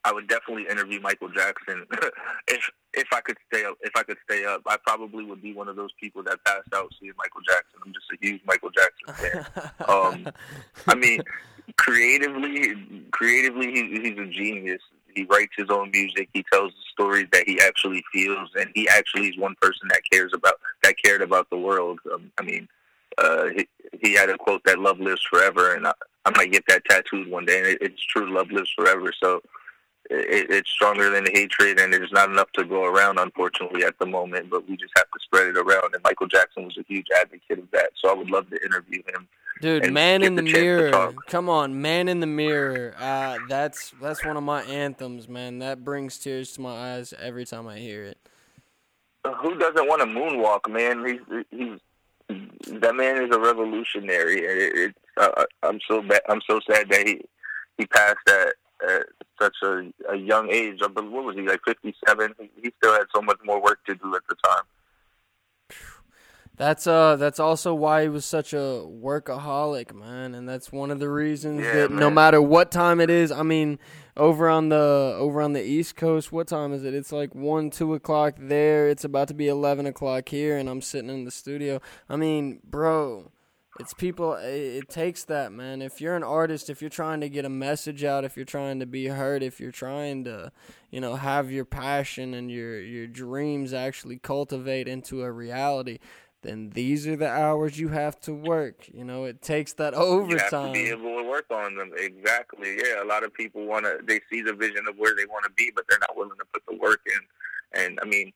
I 0.05 0.12
would 0.12 0.29
definitely 0.29 0.66
interview 0.70 1.00
Michael 1.00 1.29
Jackson. 1.29 1.87
if 2.48 2.70
if 2.92 3.07
I 3.12 3.20
could 3.20 3.37
stay 3.53 3.64
up, 3.64 3.76
if 3.81 3.92
I 3.96 4.03
could 4.03 4.16
stay 4.24 4.44
up, 4.44 4.62
I 4.66 4.76
probably 4.87 5.24
would 5.24 5.40
be 5.40 5.55
one 5.55 5.68
of 5.68 5.76
those 5.76 5.90
people 6.00 6.22
that 6.24 6.44
passed 6.44 6.68
out 6.74 6.92
seeing 7.00 7.12
Michael 7.16 7.40
Jackson. 7.48 7.81
I'm 7.85 7.92
just 7.92 8.07
a 8.12 8.16
huge 8.20 8.42
Michael 8.44 8.70
Jackson 8.70 9.46
fan. 9.55 9.72
um, 9.88 10.29
I 10.87 10.94
mean, 10.94 11.22
creatively, 11.76 13.07
creatively, 13.11 13.72
he, 13.72 14.00
he's 14.03 14.18
a 14.18 14.26
genius 14.26 14.83
he 15.14 15.25
writes 15.25 15.53
his 15.57 15.68
own 15.70 15.90
music. 15.90 16.29
He 16.33 16.44
tells 16.53 16.73
the 16.73 16.85
stories 16.92 17.27
that 17.33 17.44
he 17.46 17.61
actually 17.61 18.03
feels, 18.12 18.51
and 18.55 18.70
he 18.75 18.88
actually 18.88 19.29
is 19.29 19.38
one 19.38 19.55
person 19.61 19.88
that 19.88 20.03
cares 20.11 20.33
about 20.35 20.55
that 20.83 20.96
cared 21.03 21.23
about 21.23 21.49
the 21.51 21.59
world. 21.59 22.01
Um, 22.12 22.31
I 22.38 22.42
mean, 22.42 22.68
uh, 23.18 23.46
he, 23.57 23.68
he 24.03 24.14
had 24.14 24.31
a 24.31 24.38
quote 24.38 24.62
that 24.64 24.79
"Love 24.79 25.01
lives 25.01 25.23
forever," 25.23 25.75
and 25.75 25.87
I, 25.87 25.92
I 26.25 26.31
might 26.37 26.53
get 26.53 26.64
that 26.68 26.85
tattooed 26.85 27.29
one 27.29 27.44
day. 27.44 27.59
And 27.59 27.66
it, 27.68 27.79
it's 27.81 28.05
true, 28.05 28.33
love 28.33 28.51
lives 28.51 28.73
forever. 28.77 29.12
So 29.23 29.42
it, 30.11 30.51
it's 30.51 30.70
stronger 30.70 31.11
than 31.11 31.25
the 31.25 31.31
hatred, 31.33 31.79
and 31.79 31.92
there's 31.92 32.12
not 32.12 32.31
enough 32.31 32.51
to 32.53 32.64
go 32.64 32.85
around, 32.85 33.18
unfortunately, 33.18 33.85
at 33.85 33.99
the 33.99 34.07
moment. 34.07 34.51
But 34.51 34.68
we 34.68 34.77
just 34.77 34.92
have 34.96 35.07
to 35.07 35.20
spread 35.20 35.49
it 35.49 35.57
around. 35.57 35.94
And 35.94 36.03
Michael 36.03 36.27
Jackson 36.29 36.64
was 36.64 36.79
a 36.79 36.85
huge 36.87 37.07
advocate 37.20 37.59
of 37.59 37.70
that. 37.73 37.90
So 37.96 38.11
I 38.11 38.14
would 38.14 38.31
love 38.31 38.49
to 38.51 38.64
interview 38.64 39.03
him 39.07 39.29
Dude, 39.61 39.93
man 39.93 40.23
in 40.23 40.37
the, 40.37 40.43
the 40.43 40.53
mirror. 40.53 41.15
Come 41.27 41.49
on, 41.49 41.83
man 41.83 42.09
in 42.09 42.21
the 42.21 42.27
mirror. 42.27 42.95
Uh, 42.99 43.39
that's 43.49 43.93
that's 44.01 44.25
one 44.25 44.37
of 44.37 44.43
my 44.43 44.63
anthems, 44.63 45.29
man. 45.29 45.59
That 45.59 45.85
brings 45.85 46.19
tears 46.19 46.53
to 46.53 46.63
my 46.63 46.95
eyes 46.95 47.13
every 47.21 47.45
time 47.45 47.69
I 47.69 47.79
hear 47.79 48.05
it. 48.05 48.19
Who 49.43 49.59
doesn't 49.59 49.87
want 49.87 50.01
to 50.01 50.07
moonwalk, 50.07 50.71
man? 50.71 51.05
He's 51.07 51.45
he's 51.51 51.79
that 52.81 52.95
man 52.95 53.23
is 53.23 53.35
a 53.35 53.41
revolutionary. 53.41 54.39
It, 54.41 54.79
it, 54.79 54.97
uh, 55.17 55.45
I'm 55.63 55.81
so 55.89 56.03
bad. 56.03 56.23
I'm 56.29 56.41
so 56.49 56.61
sad 56.71 56.89
that 56.91 57.07
he 57.07 57.21
he 57.77 57.87
passed 57.87 58.17
at, 58.29 58.55
at 58.89 59.07
such 59.41 59.57
a, 59.63 59.93
a 60.11 60.17
young 60.17 60.51
age. 60.51 60.81
I 60.83 60.89
believe 60.89 61.13
What 61.13 61.25
was 61.25 61.37
he 61.37 61.43
like? 61.43 61.61
57. 61.67 62.35
He 62.63 62.73
still 62.79 62.93
had 62.93 63.07
so 63.15 63.23
much 63.23 63.39
more 63.45 63.63
work 63.63 63.85
to 63.87 63.95
do 63.95 64.15
at 64.15 64.23
the 64.29 64.37
time. 64.45 64.65
That's 66.57 66.87
uh 66.87 67.17
that's 67.17 67.41
also 67.41 67.75
why 67.75 68.03
he 68.03 68.09
was 68.09 68.27
such 68.27 68.53
a 68.53 68.85
workaholic, 68.87 69.95
man, 69.95 70.35
and 70.35 70.47
that's 70.47 70.71
one 70.71 70.91
of 70.91 70.99
the 70.99 71.09
reasons 71.09 71.63
yeah, 71.63 71.73
that 71.73 71.91
man. 71.91 72.01
no 72.01 72.11
matter 72.11 72.43
what 72.43 72.71
time 72.71 73.01
it 73.01 73.09
is, 73.09 73.33
I 73.33 73.43
mean, 73.43 73.79
over 74.15 74.49
on 74.49 74.69
the 74.69 75.17
over 75.19 75.41
on 75.41 75.55
the 75.55 75.63
East 75.63 75.97
Coast, 75.97 76.31
what 76.31 76.49
time 76.49 76.75
is 76.75 76.85
it? 76.85 76.93
It's 76.93 77.13
like 77.13 77.35
one, 77.35 77.71
two 77.71 77.95
o'clock 77.95 78.35
there. 78.39 78.89
It's 78.89 79.05
about 79.05 79.29
to 79.29 79.35
be 79.35 79.49
eleven 79.49 79.87
o'clock 79.87 80.29
here, 80.29 80.59
and 80.59 80.69
I'm 80.69 80.83
sitting 80.83 81.09
in 81.09 81.25
the 81.25 81.31
studio. 81.31 81.81
I 82.11 82.17
mean, 82.17 82.61
bro, 82.63 83.33
it's 83.79 83.95
people. 83.95 84.35
It, 84.35 84.51
it 84.53 84.89
takes 84.91 85.25
that, 85.25 85.53
man. 85.53 85.81
If 85.81 86.01
you're 86.01 86.17
an 86.17 86.23
artist, 86.23 86.69
if 86.69 86.83
you're 86.83 86.91
trying 86.91 87.21
to 87.21 87.31
get 87.31 87.47
a 87.47 87.51
message 87.51 88.05
out, 88.05 88.25
if 88.25 88.37
you're 88.37 88.45
trying 88.45 88.81
to 88.81 88.87
be 88.87 89.07
heard, 89.07 89.43
if 89.43 89.61
you're 89.61 89.73
trying 89.73 90.25
to, 90.25 90.53
you 90.91 91.01
know, 91.01 91.17
have 91.17 91.51
your 91.51 91.65
passion 91.65 92.35
and 92.35 92.51
your 92.51 92.81
your 92.81 93.07
dreams 93.07 93.73
actually 93.73 94.19
cultivate 94.19 94.87
into 94.87 95.23
a 95.23 95.33
reality 95.33 95.99
then 96.42 96.70
these 96.70 97.07
are 97.07 97.16
the 97.16 97.29
hours 97.29 97.79
you 97.79 97.88
have 97.88 98.18
to 98.20 98.33
work. 98.33 98.88
You 98.92 99.05
know, 99.05 99.24
it 99.24 99.42
takes 99.42 99.74
that 99.74 99.94
overtime. 99.94 100.31
You 100.31 100.38
have 100.38 100.50
to 100.50 100.72
be 100.72 100.88
able 100.88 101.22
to 101.22 101.29
work 101.29 101.46
on 101.50 101.76
them. 101.76 101.92
Exactly. 101.96 102.76
Yeah, 102.76 103.03
a 103.03 103.07
lot 103.07 103.24
of 103.24 103.35
people 103.35 103.66
want 103.66 103.85
to. 103.85 103.98
They 104.03 104.20
see 104.31 104.40
the 104.42 104.55
vision 104.55 104.87
of 104.88 104.96
where 104.96 105.14
they 105.14 105.26
want 105.26 105.44
to 105.44 105.50
be, 105.50 105.70
but 105.74 105.85
they're 105.88 105.98
not 105.98 106.16
willing 106.16 106.38
to 106.38 106.46
put 106.53 106.62
the 106.68 106.76
work 106.76 107.00
in. 107.07 107.83
And 107.83 107.98
I 108.03 108.07
mean, 108.07 108.33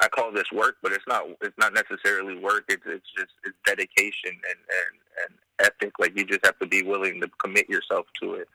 I 0.00 0.08
call 0.08 0.32
this 0.32 0.50
work, 0.52 0.76
but 0.82 0.92
it's 0.92 1.06
not. 1.08 1.24
It's 1.40 1.58
not 1.58 1.74
necessarily 1.74 2.38
work. 2.38 2.64
It's 2.68 2.84
it's 2.86 3.10
just 3.16 3.32
it's 3.44 3.56
dedication 3.64 4.30
and 4.30 4.58
and 4.70 5.24
and 5.24 5.34
ethic. 5.58 5.98
Like 5.98 6.16
you 6.16 6.24
just 6.24 6.44
have 6.44 6.58
to 6.60 6.66
be 6.66 6.82
willing 6.82 7.20
to 7.20 7.28
commit 7.42 7.68
yourself 7.68 8.06
to 8.22 8.34
it. 8.34 8.48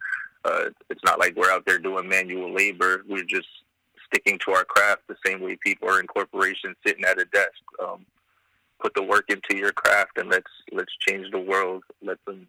Uh, 0.44 0.70
it's 0.90 1.04
not 1.04 1.20
like 1.20 1.36
we're 1.36 1.52
out 1.52 1.66
there 1.66 1.78
doing 1.78 2.08
manual 2.08 2.54
labor. 2.54 3.04
We're 3.08 3.24
just 3.24 3.48
sticking 4.08 4.40
to 4.46 4.52
our 4.54 4.66
craft 4.66 5.04
the 5.08 5.16
same 5.26 5.42
way 5.42 5.56
people 5.58 5.90
are 5.90 6.00
in 6.00 6.08
corporations 6.08 6.76
sitting 6.86 7.06
at 7.06 7.20
a 7.20 7.26
desk. 7.26 7.62
Um, 7.82 8.06
put 8.82 8.94
the 8.96 9.04
work 9.04 9.26
into 9.30 9.58
your 9.58 9.72
craft 9.72 10.18
and 10.18 10.30
let's 10.30 10.52
let's 10.72 10.94
change 11.08 11.28
the 11.32 11.40
world. 11.40 11.84
Let 12.02 12.18
them 12.26 12.48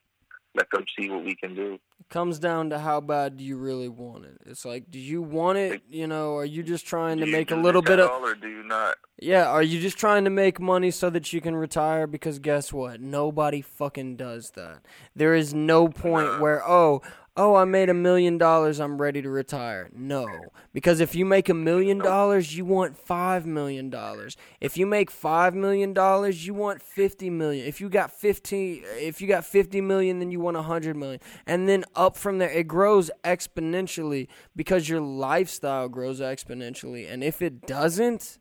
let 0.54 0.70
them 0.70 0.84
see 0.98 1.08
what 1.08 1.24
we 1.24 1.34
can 1.34 1.54
do. 1.54 1.74
It 1.74 2.08
comes 2.10 2.38
down 2.38 2.70
to 2.70 2.78
how 2.78 3.00
bad 3.00 3.38
do 3.38 3.44
you 3.44 3.56
really 3.56 3.88
want 3.88 4.26
it. 4.26 4.38
It's 4.44 4.64
like, 4.64 4.90
do 4.90 4.98
you 4.98 5.22
want 5.22 5.58
it? 5.58 5.82
You 5.88 6.06
know, 6.06 6.36
are 6.36 6.44
you 6.44 6.62
just 6.62 6.86
trying 6.86 7.18
to 7.18 7.26
make 7.26 7.50
a 7.50 7.56
little 7.56 7.80
bit 7.80 8.00
of? 8.00 8.10
Or 8.10 8.34
do 8.34 8.48
you 8.48 8.62
not? 8.62 8.96
Yeah, 9.18 9.46
are 9.46 9.62
you 9.62 9.80
just 9.80 9.96
trying 9.96 10.24
to 10.24 10.30
make 10.30 10.60
money 10.60 10.90
so 10.90 11.08
that 11.10 11.32
you 11.32 11.40
can 11.40 11.56
retire? 11.56 12.06
Because 12.06 12.38
guess 12.38 12.72
what? 12.72 13.00
Nobody 13.00 13.62
fucking 13.62 14.16
does 14.16 14.50
that. 14.50 14.82
There 15.16 15.34
is 15.34 15.54
no 15.54 15.88
point 15.88 16.40
where 16.40 16.66
oh 16.68 17.02
oh, 17.36 17.54
I 17.54 17.64
made 17.64 17.88
a 17.88 17.94
million 17.94 18.36
dollars, 18.36 18.78
I'm 18.78 19.00
ready 19.00 19.22
to 19.22 19.30
retire. 19.30 19.90
No. 19.94 20.26
Because 20.72 21.00
if 21.00 21.14
you 21.14 21.24
make 21.24 21.48
a 21.48 21.54
million 21.54 21.98
dollars, 21.98 22.56
you 22.56 22.64
want 22.64 22.96
five 22.96 23.46
million 23.46 23.90
dollars. 23.90 24.36
If 24.60 24.76
you 24.76 24.86
make 24.86 25.10
five 25.10 25.54
million 25.54 25.92
dollars, 25.92 26.46
you 26.46 26.54
want 26.54 26.82
fifty 26.82 27.30
million. 27.30 27.66
If 27.66 27.80
you 27.80 27.88
got 27.88 28.10
fifteen 28.10 28.82
if 28.96 29.20
you 29.20 29.28
got 29.28 29.44
fifty 29.44 29.80
million, 29.80 30.18
then 30.18 30.30
you 30.30 30.40
want 30.40 30.56
a 30.56 30.62
hundred 30.62 30.96
million. 30.96 31.20
And 31.46 31.68
then 31.68 31.84
up 31.94 32.16
from 32.16 32.38
there 32.38 32.50
it 32.50 32.68
grows 32.68 33.10
exponentially 33.24 34.28
because 34.54 34.88
your 34.88 35.00
lifestyle 35.00 35.88
grows 35.88 36.20
exponentially. 36.20 37.10
And 37.10 37.24
if 37.24 37.40
it 37.40 37.66
doesn't, 37.66 38.38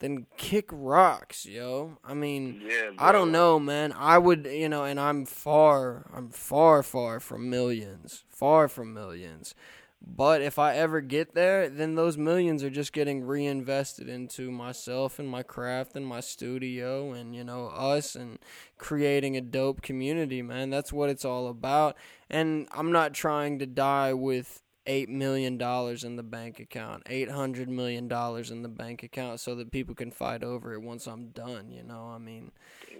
then 0.00 0.26
kick 0.36 0.66
rocks, 0.72 1.46
yo. 1.46 1.98
I 2.04 2.14
mean, 2.14 2.62
yeah, 2.66 2.90
I 2.98 3.12
don't 3.12 3.30
know, 3.30 3.60
man. 3.60 3.92
I 3.96 4.18
would, 4.18 4.46
you 4.46 4.68
know, 4.68 4.84
and 4.84 4.98
I'm 4.98 5.24
far, 5.24 6.10
I'm 6.12 6.30
far, 6.30 6.82
far 6.82 7.20
from 7.20 7.48
millions, 7.48 8.24
far 8.28 8.66
from 8.68 8.92
millions. 8.92 9.54
But 10.02 10.40
if 10.40 10.58
I 10.58 10.76
ever 10.76 11.02
get 11.02 11.34
there, 11.34 11.68
then 11.68 11.94
those 11.94 12.16
millions 12.16 12.64
are 12.64 12.70
just 12.70 12.94
getting 12.94 13.22
reinvested 13.22 14.08
into 14.08 14.50
myself 14.50 15.18
and 15.18 15.28
my 15.28 15.42
craft 15.42 15.94
and 15.94 16.06
my 16.06 16.20
studio 16.20 17.12
and, 17.12 17.34
you 17.34 17.44
know, 17.44 17.66
us 17.66 18.14
and 18.14 18.38
creating 18.78 19.36
a 19.36 19.42
dope 19.42 19.82
community, 19.82 20.40
man. 20.40 20.70
That's 20.70 20.92
what 20.92 21.10
it's 21.10 21.26
all 21.26 21.48
about. 21.48 21.98
And 22.30 22.66
I'm 22.72 22.92
not 22.92 23.12
trying 23.12 23.58
to 23.58 23.66
die 23.66 24.14
with 24.14 24.62
eight 24.86 25.08
million 25.08 25.58
dollars 25.58 26.04
in 26.04 26.16
the 26.16 26.22
bank 26.22 26.58
account, 26.58 27.02
eight 27.06 27.30
hundred 27.30 27.68
million 27.68 28.08
dollars 28.08 28.50
in 28.50 28.62
the 28.62 28.68
bank 28.68 29.02
account, 29.02 29.40
so 29.40 29.54
that 29.54 29.70
people 29.70 29.94
can 29.94 30.10
fight 30.10 30.42
over 30.42 30.74
it 30.74 30.82
once 30.82 31.06
I'm 31.06 31.28
done. 31.28 31.70
You 31.70 31.82
know, 31.82 32.10
I 32.12 32.18
mean, 32.18 32.50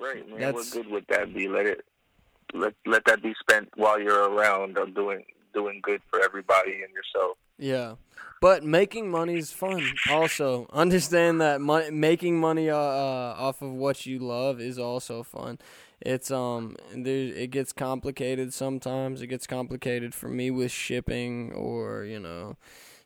right, 0.00 0.28
man. 0.28 0.40
That's, 0.40 0.54
what 0.54 0.70
good 0.70 0.92
would 0.92 1.06
that 1.08 1.34
be? 1.34 1.48
Let 1.48 1.66
it 1.66 1.84
let 2.54 2.74
let 2.86 3.04
that 3.06 3.22
be 3.22 3.34
spent 3.40 3.68
while 3.76 4.00
you're 4.00 4.30
around, 4.30 4.78
on 4.78 4.92
doing 4.94 5.24
doing 5.52 5.80
good 5.82 6.00
for 6.10 6.22
everybody 6.22 6.82
and 6.82 6.92
yourself. 6.92 7.36
Yeah, 7.58 7.94
but 8.40 8.64
making 8.64 9.10
money 9.10 9.36
is 9.36 9.52
fun. 9.52 9.84
Also, 10.08 10.66
understand 10.72 11.40
that 11.40 11.60
money, 11.60 11.90
making 11.90 12.38
money 12.38 12.70
uh, 12.70 12.76
uh, 12.76 13.34
off 13.38 13.62
of 13.62 13.72
what 13.72 14.06
you 14.06 14.18
love 14.18 14.60
is 14.60 14.78
also 14.78 15.22
fun 15.22 15.58
it's 16.00 16.30
um 16.30 16.76
there 16.94 17.34
it 17.34 17.50
gets 17.50 17.72
complicated 17.72 18.54
sometimes. 18.54 19.22
It 19.22 19.26
gets 19.28 19.46
complicated 19.46 20.14
for 20.14 20.28
me 20.28 20.50
with 20.50 20.72
shipping 20.72 21.52
or 21.52 22.04
you 22.04 22.18
know 22.18 22.56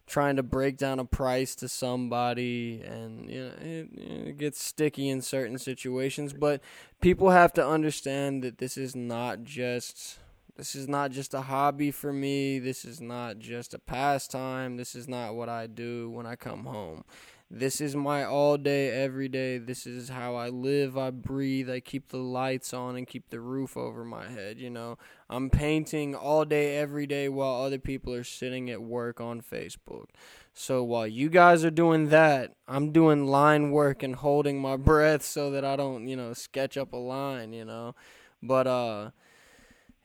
trying 0.06 0.36
to 0.36 0.42
break 0.42 0.76
down 0.76 0.98
a 0.98 1.04
price 1.04 1.54
to 1.54 1.68
somebody 1.68 2.82
and 2.82 3.30
you 3.30 3.40
know 3.40 3.52
it, 3.60 3.88
it 4.28 4.38
gets 4.38 4.62
sticky 4.62 5.08
in 5.08 5.22
certain 5.22 5.58
situations. 5.58 6.32
But 6.32 6.60
people 7.00 7.30
have 7.30 7.52
to 7.54 7.66
understand 7.66 8.42
that 8.44 8.58
this 8.58 8.76
is 8.76 8.94
not 8.94 9.42
just 9.42 10.18
this 10.56 10.76
is 10.76 10.86
not 10.86 11.10
just 11.10 11.34
a 11.34 11.40
hobby 11.40 11.90
for 11.90 12.12
me. 12.12 12.60
This 12.60 12.84
is 12.84 13.00
not 13.00 13.40
just 13.40 13.74
a 13.74 13.78
pastime. 13.80 14.76
This 14.76 14.94
is 14.94 15.08
not 15.08 15.34
what 15.34 15.48
I 15.48 15.66
do 15.66 16.10
when 16.10 16.26
I 16.26 16.36
come 16.36 16.64
home 16.64 17.04
this 17.50 17.80
is 17.80 17.94
my 17.94 18.24
all 18.24 18.56
day, 18.56 18.90
every 18.90 19.28
day. 19.28 19.58
This 19.58 19.86
is 19.86 20.08
how 20.08 20.34
I 20.34 20.48
live, 20.48 20.96
I 20.96 21.10
breathe, 21.10 21.70
I 21.70 21.80
keep 21.80 22.08
the 22.08 22.18
lights 22.18 22.72
on 22.72 22.96
and 22.96 23.06
keep 23.06 23.28
the 23.30 23.40
roof 23.40 23.76
over 23.76 24.04
my 24.04 24.28
head. 24.28 24.58
You 24.58 24.70
know, 24.70 24.98
I'm 25.28 25.50
painting 25.50 26.14
all 26.14 26.44
day, 26.44 26.76
every 26.76 27.06
day 27.06 27.28
while 27.28 27.62
other 27.62 27.78
people 27.78 28.12
are 28.14 28.24
sitting 28.24 28.70
at 28.70 28.82
work 28.82 29.20
on 29.20 29.40
Facebook. 29.40 30.06
So 30.52 30.82
while 30.82 31.06
you 31.06 31.28
guys 31.28 31.64
are 31.64 31.70
doing 31.70 32.08
that, 32.08 32.54
I'm 32.66 32.92
doing 32.92 33.26
line 33.26 33.70
work 33.70 34.02
and 34.02 34.16
holding 34.16 34.60
my 34.60 34.76
breath 34.76 35.22
so 35.22 35.50
that 35.50 35.64
I 35.64 35.76
don't, 35.76 36.08
you 36.08 36.16
know, 36.16 36.32
sketch 36.32 36.76
up 36.76 36.92
a 36.92 36.96
line, 36.96 37.52
you 37.52 37.64
know. 37.64 37.94
But, 38.42 38.66
uh, 38.66 39.10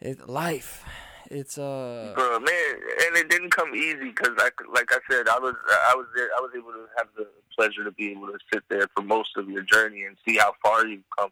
it, 0.02 0.30
life 0.30 0.84
it's 1.30 1.58
uh, 1.58 2.12
bro, 2.16 2.40
man, 2.40 2.76
and 3.08 3.18
it 3.18 3.30
didn't 3.30 3.52
come 3.52 3.76
easy 3.76 4.10
because, 4.10 4.36
like, 4.38 4.54
like 4.74 4.92
I 4.92 5.00
said, 5.10 5.28
I 5.28 5.40
was, 5.40 5.56
I 5.88 5.96
was 5.96 6.08
there, 6.16 6.30
I 6.36 6.42
was 6.42 6.52
able 6.56 6.72
to 6.72 6.86
have 6.98 7.08
the 7.16 7.28
pleasure 7.56 7.84
to 7.84 7.92
be 7.92 8.12
able 8.12 8.28
to 8.28 8.38
sit 8.52 8.64
there 8.70 8.88
for 8.96 9.04
most 9.04 9.30
of 9.38 9.50
your 9.50 9.62
journey 9.62 10.04
and 10.04 10.18
see 10.28 10.38
how 10.38 10.54
far 10.64 10.88
you've 10.88 11.04
come 11.18 11.30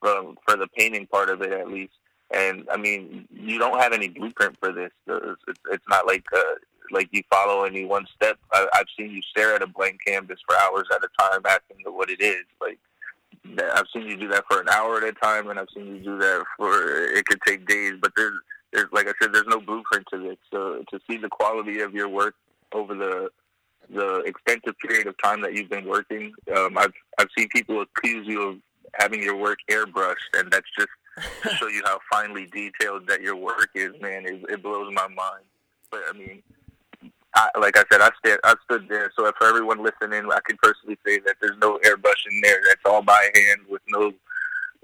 from 0.00 0.36
for 0.46 0.56
the 0.56 0.66
painting 0.68 1.06
part 1.06 1.30
of 1.30 1.42
it, 1.42 1.52
at 1.52 1.70
least. 1.70 1.92
And 2.34 2.66
I 2.72 2.76
mean, 2.76 3.26
you 3.32 3.58
don't 3.58 3.80
have 3.80 3.92
any 3.92 4.08
blueprint 4.08 4.56
for 4.58 4.72
this. 4.72 4.90
It's, 5.06 5.60
it's 5.70 5.88
not 5.88 6.06
like 6.06 6.24
uh, 6.34 6.42
like 6.90 7.08
you 7.12 7.22
follow 7.30 7.64
any 7.64 7.84
one 7.84 8.06
step. 8.14 8.38
I, 8.52 8.66
I've 8.74 8.86
seen 8.98 9.10
you 9.10 9.22
stare 9.22 9.54
at 9.54 9.62
a 9.62 9.66
blank 9.66 10.00
canvas 10.06 10.40
for 10.46 10.56
hours 10.56 10.86
at 10.92 11.04
a 11.04 11.08
time, 11.22 11.42
asking 11.46 11.84
what 11.86 12.10
it 12.10 12.20
is. 12.20 12.44
Like 12.60 12.78
I've 13.74 13.86
seen 13.92 14.08
you 14.08 14.16
do 14.16 14.28
that 14.28 14.44
for 14.50 14.60
an 14.60 14.68
hour 14.68 14.98
at 14.98 15.04
a 15.04 15.12
time, 15.12 15.48
and 15.48 15.58
I've 15.58 15.68
seen 15.74 15.86
you 15.86 16.02
do 16.02 16.18
that 16.18 16.44
for 16.56 17.06
it 17.06 17.24
could 17.26 17.40
take 17.46 17.66
days. 17.66 17.94
But 18.00 18.12
there's 18.16 18.34
there's 18.76 18.92
like 18.92 19.08
I 19.08 19.12
said, 19.20 19.32
there's 19.32 19.46
no 19.48 19.60
blueprint 19.60 20.06
to 20.12 20.18
this. 20.18 20.36
So 20.52 20.84
to 20.90 21.00
see 21.08 21.16
the 21.16 21.28
quality 21.28 21.80
of 21.80 21.94
your 21.94 22.08
work 22.08 22.34
over 22.72 22.94
the 22.94 23.30
the 23.88 24.18
extensive 24.26 24.76
period 24.78 25.06
of 25.06 25.14
time 25.22 25.40
that 25.42 25.54
you've 25.54 25.70
been 25.70 25.86
working, 25.86 26.32
um, 26.56 26.76
I've 26.76 26.92
I've 27.18 27.28
seen 27.36 27.48
people 27.48 27.80
accuse 27.80 28.26
you 28.26 28.42
of 28.42 28.56
having 28.94 29.22
your 29.22 29.36
work 29.36 29.58
airbrushed, 29.70 30.34
and 30.34 30.50
that's 30.50 30.68
just 30.78 30.88
to 31.42 31.48
show 31.50 31.68
you 31.68 31.82
how 31.84 31.98
finely 32.12 32.46
detailed 32.46 33.06
that 33.08 33.22
your 33.22 33.36
work 33.36 33.70
is. 33.74 33.92
Man, 34.00 34.26
it, 34.26 34.44
it 34.48 34.62
blows 34.62 34.92
my 34.92 35.08
mind. 35.08 35.44
But 35.90 36.00
I 36.08 36.12
mean, 36.12 36.42
I, 37.34 37.48
like 37.58 37.76
I 37.76 37.84
said, 37.90 38.02
I 38.02 38.10
stood 38.18 38.40
I 38.44 38.54
stood 38.64 38.88
there. 38.88 39.10
So 39.16 39.30
for 39.38 39.46
everyone 39.46 39.82
listening, 39.82 40.30
I 40.30 40.40
can 40.46 40.58
personally 40.62 40.98
say 41.06 41.18
that 41.20 41.36
there's 41.40 41.58
no 41.60 41.78
airbrush 41.78 42.26
in 42.30 42.40
there. 42.42 42.60
That's 42.68 42.82
all 42.84 43.02
by 43.02 43.30
hand 43.34 43.62
with 43.68 43.82
no 43.88 44.12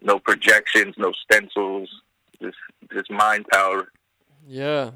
no 0.00 0.18
projections, 0.18 0.94
no 0.96 1.12
stencils, 1.12 1.88
just 2.42 2.58
just 2.92 3.10
mind 3.10 3.46
power. 3.52 3.88
Yeah 4.46 4.90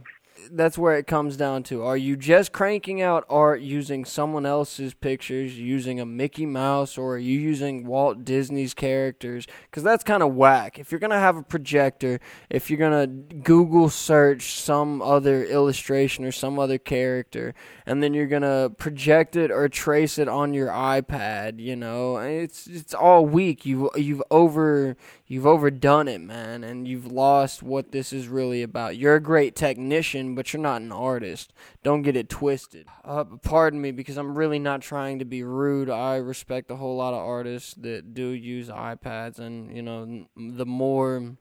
that's 0.51 0.79
where 0.79 0.97
it 0.97 1.07
comes 1.07 1.37
down 1.37 1.63
to. 1.65 1.83
Are 1.83 1.97
you 1.97 2.17
just 2.17 2.53
cranking 2.53 3.03
out 3.03 3.25
art 3.29 3.61
using 3.61 4.05
someone 4.05 4.47
else's 4.47 4.95
pictures, 4.95 5.59
using 5.59 6.01
a 6.01 6.07
Mickey 6.07 6.47
Mouse, 6.47 6.99
or 6.99 7.15
are 7.15 7.19
you 7.19 7.39
using 7.39 7.87
Walt 7.87 8.25
Disney's 8.25 8.75
characters? 8.75 9.47
Because 9.71 9.83
that's 9.83 10.05
kind 10.05 10.23
of 10.23 10.35
whack. 10.35 10.79
If 10.79 10.91
you're 10.91 11.01
going 11.01 11.11
to 11.11 11.19
have 11.19 11.37
a 11.37 11.43
projector, 11.43 12.21
if 12.51 12.71
you're 12.71 12.79
going 12.79 13.29
to 13.29 13.35
Google 13.37 13.89
search 13.89 14.55
some 14.61 15.03
other 15.03 15.45
illustration 15.45 16.25
or 16.25 16.33
some 16.33 16.59
other 16.59 16.79
character, 16.79 17.55
and 17.85 18.03
then 18.03 18.15
you're 18.15 18.27
going 18.27 18.43
to 18.43 18.73
project 18.77 19.37
it 19.37 19.51
or 19.51 19.69
trace 19.69 20.19
it 20.19 20.29
on 20.29 20.55
your 20.55 20.69
iPad, 20.69 21.61
you 21.61 21.77
know, 21.77 22.17
it's 22.19 22.67
it's 22.67 22.95
all 22.95 23.25
weak. 23.25 23.65
You 23.65 23.91
you've 23.97 24.23
over 24.31 24.97
you've 25.27 25.47
overdone 25.47 26.09
it, 26.09 26.21
man, 26.21 26.65
and 26.65 26.87
you've 26.87 27.07
lost 27.07 27.63
what 27.63 27.93
this 27.93 28.13
is 28.13 28.29
really 28.29 28.63
about. 28.63 28.97
You're 28.97 29.17
a 29.17 29.21
great 29.21 29.57
technician, 29.57 30.26
but 30.35 30.53
you're 30.53 30.63
not 30.63 30.83
an 30.83 30.93
artist. 30.93 31.53
Don't 31.83 32.03
get 32.03 32.17
it 32.17 32.29
twisted. 32.29 32.87
Uh, 33.05 33.25
pardon 33.25 33.81
me, 33.81 33.91
because 33.93 34.17
I'm 34.17 34.37
really 34.37 34.59
not 34.59 34.83
trying 34.83 35.19
to 35.19 35.25
be 35.25 35.43
rude. 35.43 35.91
I 35.91 36.17
respect 36.17 36.71
a 36.71 36.77
whole 36.77 36.97
lot 36.97 37.15
of 37.15 37.21
artists 37.21 37.75
that 37.75 38.15
do 38.15 38.29
use 38.29 38.69
iPads, 38.69 39.39
and 39.39 39.75
you 39.75 39.83
know, 39.83 40.27
the 40.37 40.67
more 40.67 41.37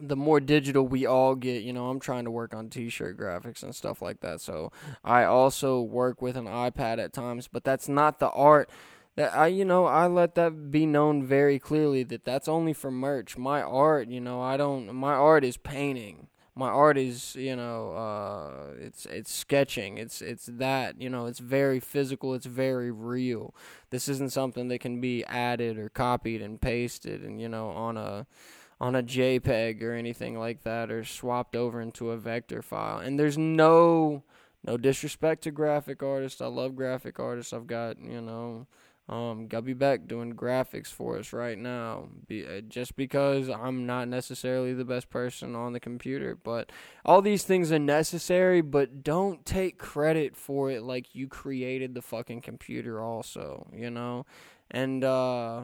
the 0.00 0.16
more 0.16 0.38
digital 0.38 0.86
we 0.86 1.06
all 1.06 1.34
get, 1.34 1.64
you 1.64 1.72
know, 1.72 1.88
I'm 1.88 1.98
trying 1.98 2.24
to 2.24 2.30
work 2.30 2.54
on 2.54 2.70
t-shirt 2.70 3.18
graphics 3.18 3.64
and 3.64 3.74
stuff 3.74 4.00
like 4.00 4.20
that. 4.20 4.40
So 4.40 4.70
I 5.02 5.24
also 5.24 5.80
work 5.80 6.22
with 6.22 6.36
an 6.36 6.44
iPad 6.44 6.98
at 6.98 7.12
times, 7.12 7.48
but 7.48 7.64
that's 7.64 7.88
not 7.88 8.20
the 8.20 8.30
art 8.30 8.70
that 9.18 9.34
I 9.36 9.48
you 9.48 9.64
know 9.64 9.84
I 9.84 10.06
let 10.06 10.36
that 10.36 10.70
be 10.70 10.86
known 10.86 11.26
very 11.26 11.58
clearly 11.58 12.04
that 12.04 12.24
that's 12.24 12.46
only 12.46 12.72
for 12.72 12.90
merch. 12.90 13.36
My 13.36 13.60
art, 13.60 14.08
you 14.08 14.20
know, 14.20 14.40
I 14.40 14.56
don't 14.56 14.94
my 14.94 15.12
art 15.12 15.44
is 15.44 15.56
painting. 15.56 16.28
My 16.58 16.68
art 16.70 16.98
is, 16.98 17.36
you 17.36 17.54
know, 17.54 17.92
uh 17.92 18.74
it's 18.80 19.06
it's 19.06 19.32
sketching. 19.32 19.96
It's 19.96 20.20
it's 20.20 20.46
that, 20.46 21.00
you 21.00 21.08
know, 21.08 21.26
it's 21.26 21.38
very 21.38 21.78
physical, 21.78 22.34
it's 22.34 22.46
very 22.46 22.90
real. 22.90 23.54
This 23.90 24.08
isn't 24.08 24.32
something 24.32 24.66
that 24.68 24.80
can 24.80 25.00
be 25.00 25.24
added 25.24 25.78
or 25.78 25.88
copied 25.88 26.42
and 26.42 26.60
pasted 26.60 27.22
and 27.22 27.40
you 27.40 27.48
know 27.48 27.68
on 27.70 27.96
a 27.96 28.26
on 28.80 28.96
a 28.96 29.02
JPEG 29.02 29.82
or 29.82 29.92
anything 29.92 30.38
like 30.38 30.62
that 30.64 30.90
or 30.90 31.04
swapped 31.04 31.54
over 31.56 31.80
into 31.80 32.10
a 32.10 32.16
vector 32.16 32.62
file. 32.62 32.98
And 32.98 33.18
there's 33.18 33.38
no 33.38 34.24
no 34.64 34.76
disrespect 34.76 35.42
to 35.44 35.50
graphic 35.52 36.02
artists. 36.02 36.40
I 36.40 36.46
love 36.46 36.74
graphic 36.74 37.20
artists. 37.20 37.52
I've 37.52 37.66
got, 37.68 38.00
you 38.02 38.20
know, 38.20 38.66
Um, 39.08 39.46
Gubby 39.46 39.72
Beck 39.72 40.06
doing 40.06 40.34
graphics 40.34 40.88
for 40.88 41.18
us 41.18 41.32
right 41.32 41.56
now. 41.56 42.08
Be, 42.26 42.46
uh, 42.46 42.60
just 42.60 42.94
because 42.94 43.48
I'm 43.48 43.86
not 43.86 44.06
necessarily 44.06 44.74
the 44.74 44.84
best 44.84 45.08
person 45.08 45.54
on 45.54 45.72
the 45.72 45.80
computer, 45.80 46.36
but 46.36 46.70
all 47.06 47.22
these 47.22 47.42
things 47.42 47.72
are 47.72 47.78
necessary. 47.78 48.60
But 48.60 49.02
don't 49.02 49.46
take 49.46 49.78
credit 49.78 50.36
for 50.36 50.70
it 50.70 50.82
like 50.82 51.14
you 51.14 51.26
created 51.26 51.94
the 51.94 52.02
fucking 52.02 52.42
computer, 52.42 53.02
also. 53.02 53.66
You 53.72 53.90
know, 53.90 54.26
and 54.70 55.02
uh, 55.02 55.62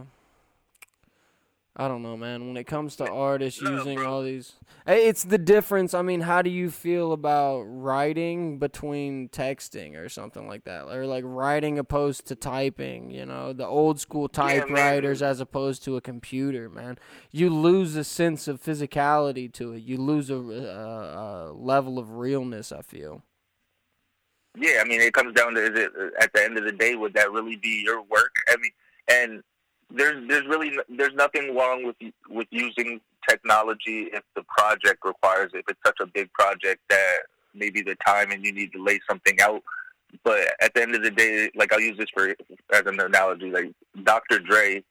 I 1.76 1.88
don't 1.88 2.02
know, 2.02 2.16
man. 2.16 2.46
When 2.46 2.56
it 2.56 2.68
comes 2.68 2.94
to 2.96 3.10
artists 3.10 3.60
No, 3.60 3.72
using 3.72 3.96
bro. 3.98 4.08
all 4.08 4.22
these, 4.22 4.52
it's 4.86 5.24
the 5.24 5.38
difference. 5.38 5.92
I 5.92 6.02
mean, 6.02 6.20
how 6.20 6.40
do 6.40 6.48
you 6.48 6.70
feel 6.70 7.12
about 7.12 7.62
writing 7.62 8.58
between 8.60 9.28
texting 9.28 9.96
or 9.96 10.08
something 10.08 10.46
like 10.46 10.64
that, 10.64 10.84
or 10.86 11.04
like 11.04 11.24
writing 11.26 11.76
opposed 11.80 12.26
to 12.28 12.36
typing? 12.36 13.10
You 13.10 13.26
know, 13.26 13.52
the 13.52 13.66
old 13.66 13.98
school 13.98 14.28
typewriters 14.28 15.20
as 15.20 15.40
opposed 15.40 15.82
to 15.84 15.96
a 15.96 16.00
computer. 16.00 16.70
Man, 16.70 16.96
you 17.32 17.50
lose 17.50 17.96
a 17.96 18.04
sense 18.04 18.46
of 18.46 18.62
physicality 18.62 19.52
to 19.54 19.72
it. 19.72 19.82
You 19.82 19.96
lose 19.96 20.30
a, 20.30 20.36
a, 20.36 21.50
a 21.50 21.52
level 21.52 21.98
of 21.98 22.12
realness. 22.12 22.70
I 22.70 22.82
feel. 22.82 23.24
Yeah, 24.56 24.80
I 24.80 24.84
mean, 24.84 25.00
it 25.00 25.12
comes 25.12 25.34
down 25.34 25.54
to 25.54 25.60
is 25.60 25.76
it 25.76 25.90
at 26.20 26.32
the 26.32 26.44
end 26.44 26.56
of 26.56 26.64
the 26.64 26.70
day 26.70 26.94
would 26.94 27.14
that 27.14 27.32
really 27.32 27.56
be 27.56 27.82
your 27.84 28.00
work? 28.02 28.36
I 28.48 28.56
mean, 28.58 28.70
and 29.08 29.42
there's 29.90 30.28
there's 30.28 30.46
really 30.46 30.72
there's 30.88 31.14
nothing 31.14 31.54
wrong 31.54 31.84
with 31.84 31.96
with 32.28 32.46
using 32.50 33.00
technology 33.28 34.08
if 34.12 34.22
the 34.34 34.42
project 34.44 35.04
requires 35.04 35.50
it. 35.54 35.58
If 35.58 35.64
it's 35.68 35.80
such 35.84 35.98
a 36.00 36.06
big 36.06 36.32
project 36.32 36.80
that 36.90 37.18
maybe 37.54 37.82
the 37.82 37.96
time 38.06 38.30
and 38.30 38.44
you 38.44 38.52
need 38.52 38.72
to 38.72 38.82
lay 38.82 39.00
something 39.08 39.40
out. 39.40 39.62
But 40.22 40.40
at 40.60 40.74
the 40.74 40.82
end 40.82 40.94
of 40.94 41.02
the 41.02 41.10
day, 41.10 41.50
like 41.54 41.72
I'll 41.72 41.80
use 41.80 41.98
this 41.98 42.08
for 42.14 42.28
as 42.28 42.82
an 42.86 43.00
analogy, 43.00 43.50
like 43.50 43.72
Dr. 44.04 44.38
Dre, 44.38 44.84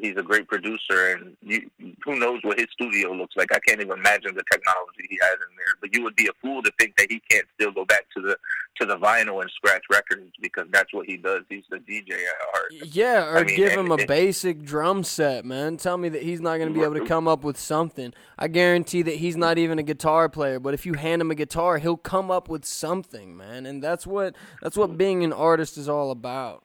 he's 0.00 0.16
a 0.16 0.22
great 0.22 0.48
producer, 0.48 1.12
and 1.12 1.36
you, 1.42 1.70
who 2.04 2.18
knows 2.18 2.40
what 2.42 2.58
his 2.58 2.68
studio 2.72 3.12
looks 3.12 3.34
like? 3.36 3.52
I 3.52 3.58
can't 3.60 3.80
even 3.80 3.98
imagine 3.98 4.34
the 4.34 4.44
technology 4.50 5.06
he 5.08 5.18
has 5.20 5.34
in 5.34 5.56
there. 5.56 5.74
But 5.80 5.94
you 5.94 6.02
would 6.04 6.16
be 6.16 6.26
a 6.26 6.32
fool 6.40 6.62
to 6.62 6.72
think 6.78 6.96
that 6.96 7.08
he 7.10 7.20
can't 7.30 7.46
still 7.54 7.72
go 7.72 7.84
back 7.84 8.06
to 8.16 8.22
the 8.22 8.36
to 8.80 8.86
the 8.86 8.96
vinyl 8.96 9.40
and 9.40 9.50
scratch 9.50 9.82
records 9.90 10.30
because 10.40 10.66
that's 10.70 10.92
what 10.94 11.06
he 11.06 11.16
does. 11.16 11.42
He's 11.48 11.64
the 11.70 11.78
DJ 11.78 12.12
at 12.12 12.18
heart. 12.52 12.72
Yeah, 12.92 13.24
or 13.24 13.38
I 13.38 13.44
mean, 13.44 13.56
give 13.56 13.72
and 13.72 13.80
him 13.80 13.90
a 13.90 13.96
it- 13.96 14.08
basic 14.08 14.62
drum 14.62 15.02
set, 15.04 15.44
man. 15.44 15.76
Tell 15.76 15.96
me 15.96 16.08
that 16.10 16.22
he's 16.22 16.40
not 16.40 16.58
going 16.58 16.72
to 16.72 16.74
be 16.78 16.84
able 16.84 16.94
to 16.94 17.06
come 17.06 17.26
up 17.26 17.42
with 17.44 17.58
something. 17.58 18.12
I 18.38 18.48
guarantee 18.48 19.02
that 19.02 19.16
he's 19.16 19.36
not 19.36 19.58
even 19.58 19.78
a 19.78 19.82
guitar 19.82 20.28
player, 20.28 20.60
but 20.60 20.74
if 20.74 20.86
you 20.86 20.94
hand 20.94 21.20
him 21.22 21.30
a 21.30 21.34
guitar, 21.34 21.78
he'll 21.78 21.96
come 21.96 22.30
up 22.30 22.48
with 22.48 22.64
something, 22.64 23.36
man. 23.36 23.66
And 23.66 23.82
that's 23.82 24.06
what 24.06 24.36
that's 24.62 24.76
what 24.76 24.96
being 24.96 25.24
an 25.24 25.32
artist 25.32 25.76
is 25.76 25.88
all 25.88 26.10
about. 26.10 26.62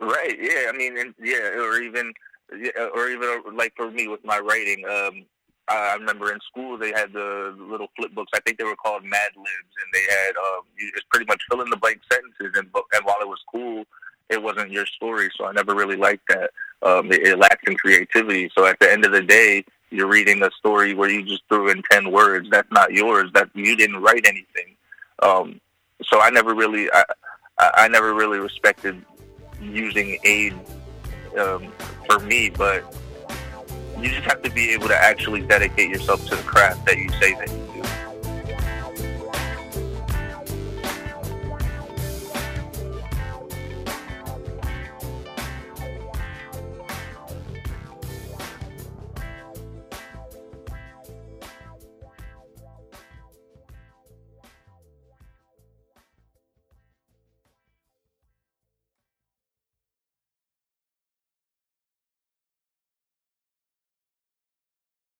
Right. 0.00 0.36
Yeah. 0.40 0.70
I 0.72 0.76
mean, 0.76 0.98
and 0.98 1.14
yeah, 1.22 1.58
or 1.58 1.80
even, 1.80 2.12
yeah, 2.56 2.88
or 2.94 3.08
even 3.08 3.42
like 3.54 3.74
for 3.76 3.90
me 3.90 4.08
with 4.08 4.24
my 4.24 4.38
writing, 4.38 4.84
um, 4.84 5.24
I 5.68 5.94
remember 5.94 6.32
in 6.32 6.38
school 6.48 6.78
they 6.78 6.92
had 6.92 7.12
the 7.12 7.56
little 7.58 7.88
flip 7.96 8.14
books. 8.14 8.30
I 8.34 8.40
think 8.40 8.58
they 8.58 8.64
were 8.64 8.76
called 8.76 9.02
Mad 9.02 9.30
Libs, 9.36 9.74
and 9.82 9.92
they 9.92 10.04
had 10.08 10.36
um, 10.36 10.62
you 10.78 10.92
just 10.92 11.08
pretty 11.08 11.26
much 11.26 11.42
fill 11.50 11.60
in 11.60 11.70
the 11.70 11.76
blank 11.76 12.00
sentences. 12.10 12.52
And 12.56 12.68
and 12.92 13.04
while 13.04 13.16
it 13.20 13.26
was 13.26 13.40
cool, 13.50 13.84
it 14.28 14.40
wasn't 14.40 14.70
your 14.70 14.86
story, 14.86 15.28
so 15.36 15.46
I 15.46 15.52
never 15.52 15.74
really 15.74 15.96
liked 15.96 16.28
that. 16.28 16.50
Um, 16.82 17.10
it, 17.10 17.26
it 17.26 17.38
lacked 17.38 17.68
in 17.68 17.76
creativity. 17.76 18.50
So 18.56 18.66
at 18.66 18.78
the 18.78 18.90
end 18.90 19.04
of 19.04 19.12
the 19.12 19.22
day, 19.22 19.64
you're 19.90 20.06
reading 20.06 20.42
a 20.42 20.50
story 20.58 20.94
where 20.94 21.10
you 21.10 21.24
just 21.24 21.42
threw 21.48 21.68
in 21.68 21.82
ten 21.90 22.12
words. 22.12 22.48
That's 22.50 22.70
not 22.70 22.92
yours. 22.92 23.30
That 23.34 23.50
you 23.54 23.76
didn't 23.76 24.02
write 24.02 24.24
anything. 24.26 24.76
Um, 25.22 25.60
so 26.04 26.20
I 26.20 26.30
never 26.30 26.54
really, 26.54 26.88
I 26.92 27.04
I 27.58 27.88
never 27.88 28.14
really 28.14 28.38
respected 28.38 29.04
using 29.72 30.18
aid 30.24 30.54
um, 31.38 31.72
for 32.06 32.18
me, 32.20 32.50
but 32.50 32.94
you 33.98 34.10
just 34.10 34.22
have 34.22 34.42
to 34.42 34.50
be 34.50 34.70
able 34.70 34.88
to 34.88 34.96
actually 34.96 35.42
dedicate 35.42 35.90
yourself 35.90 36.24
to 36.26 36.36
the 36.36 36.42
craft 36.42 36.84
that 36.86 36.98
you 36.98 37.08
say 37.20 37.34
that 37.34 37.50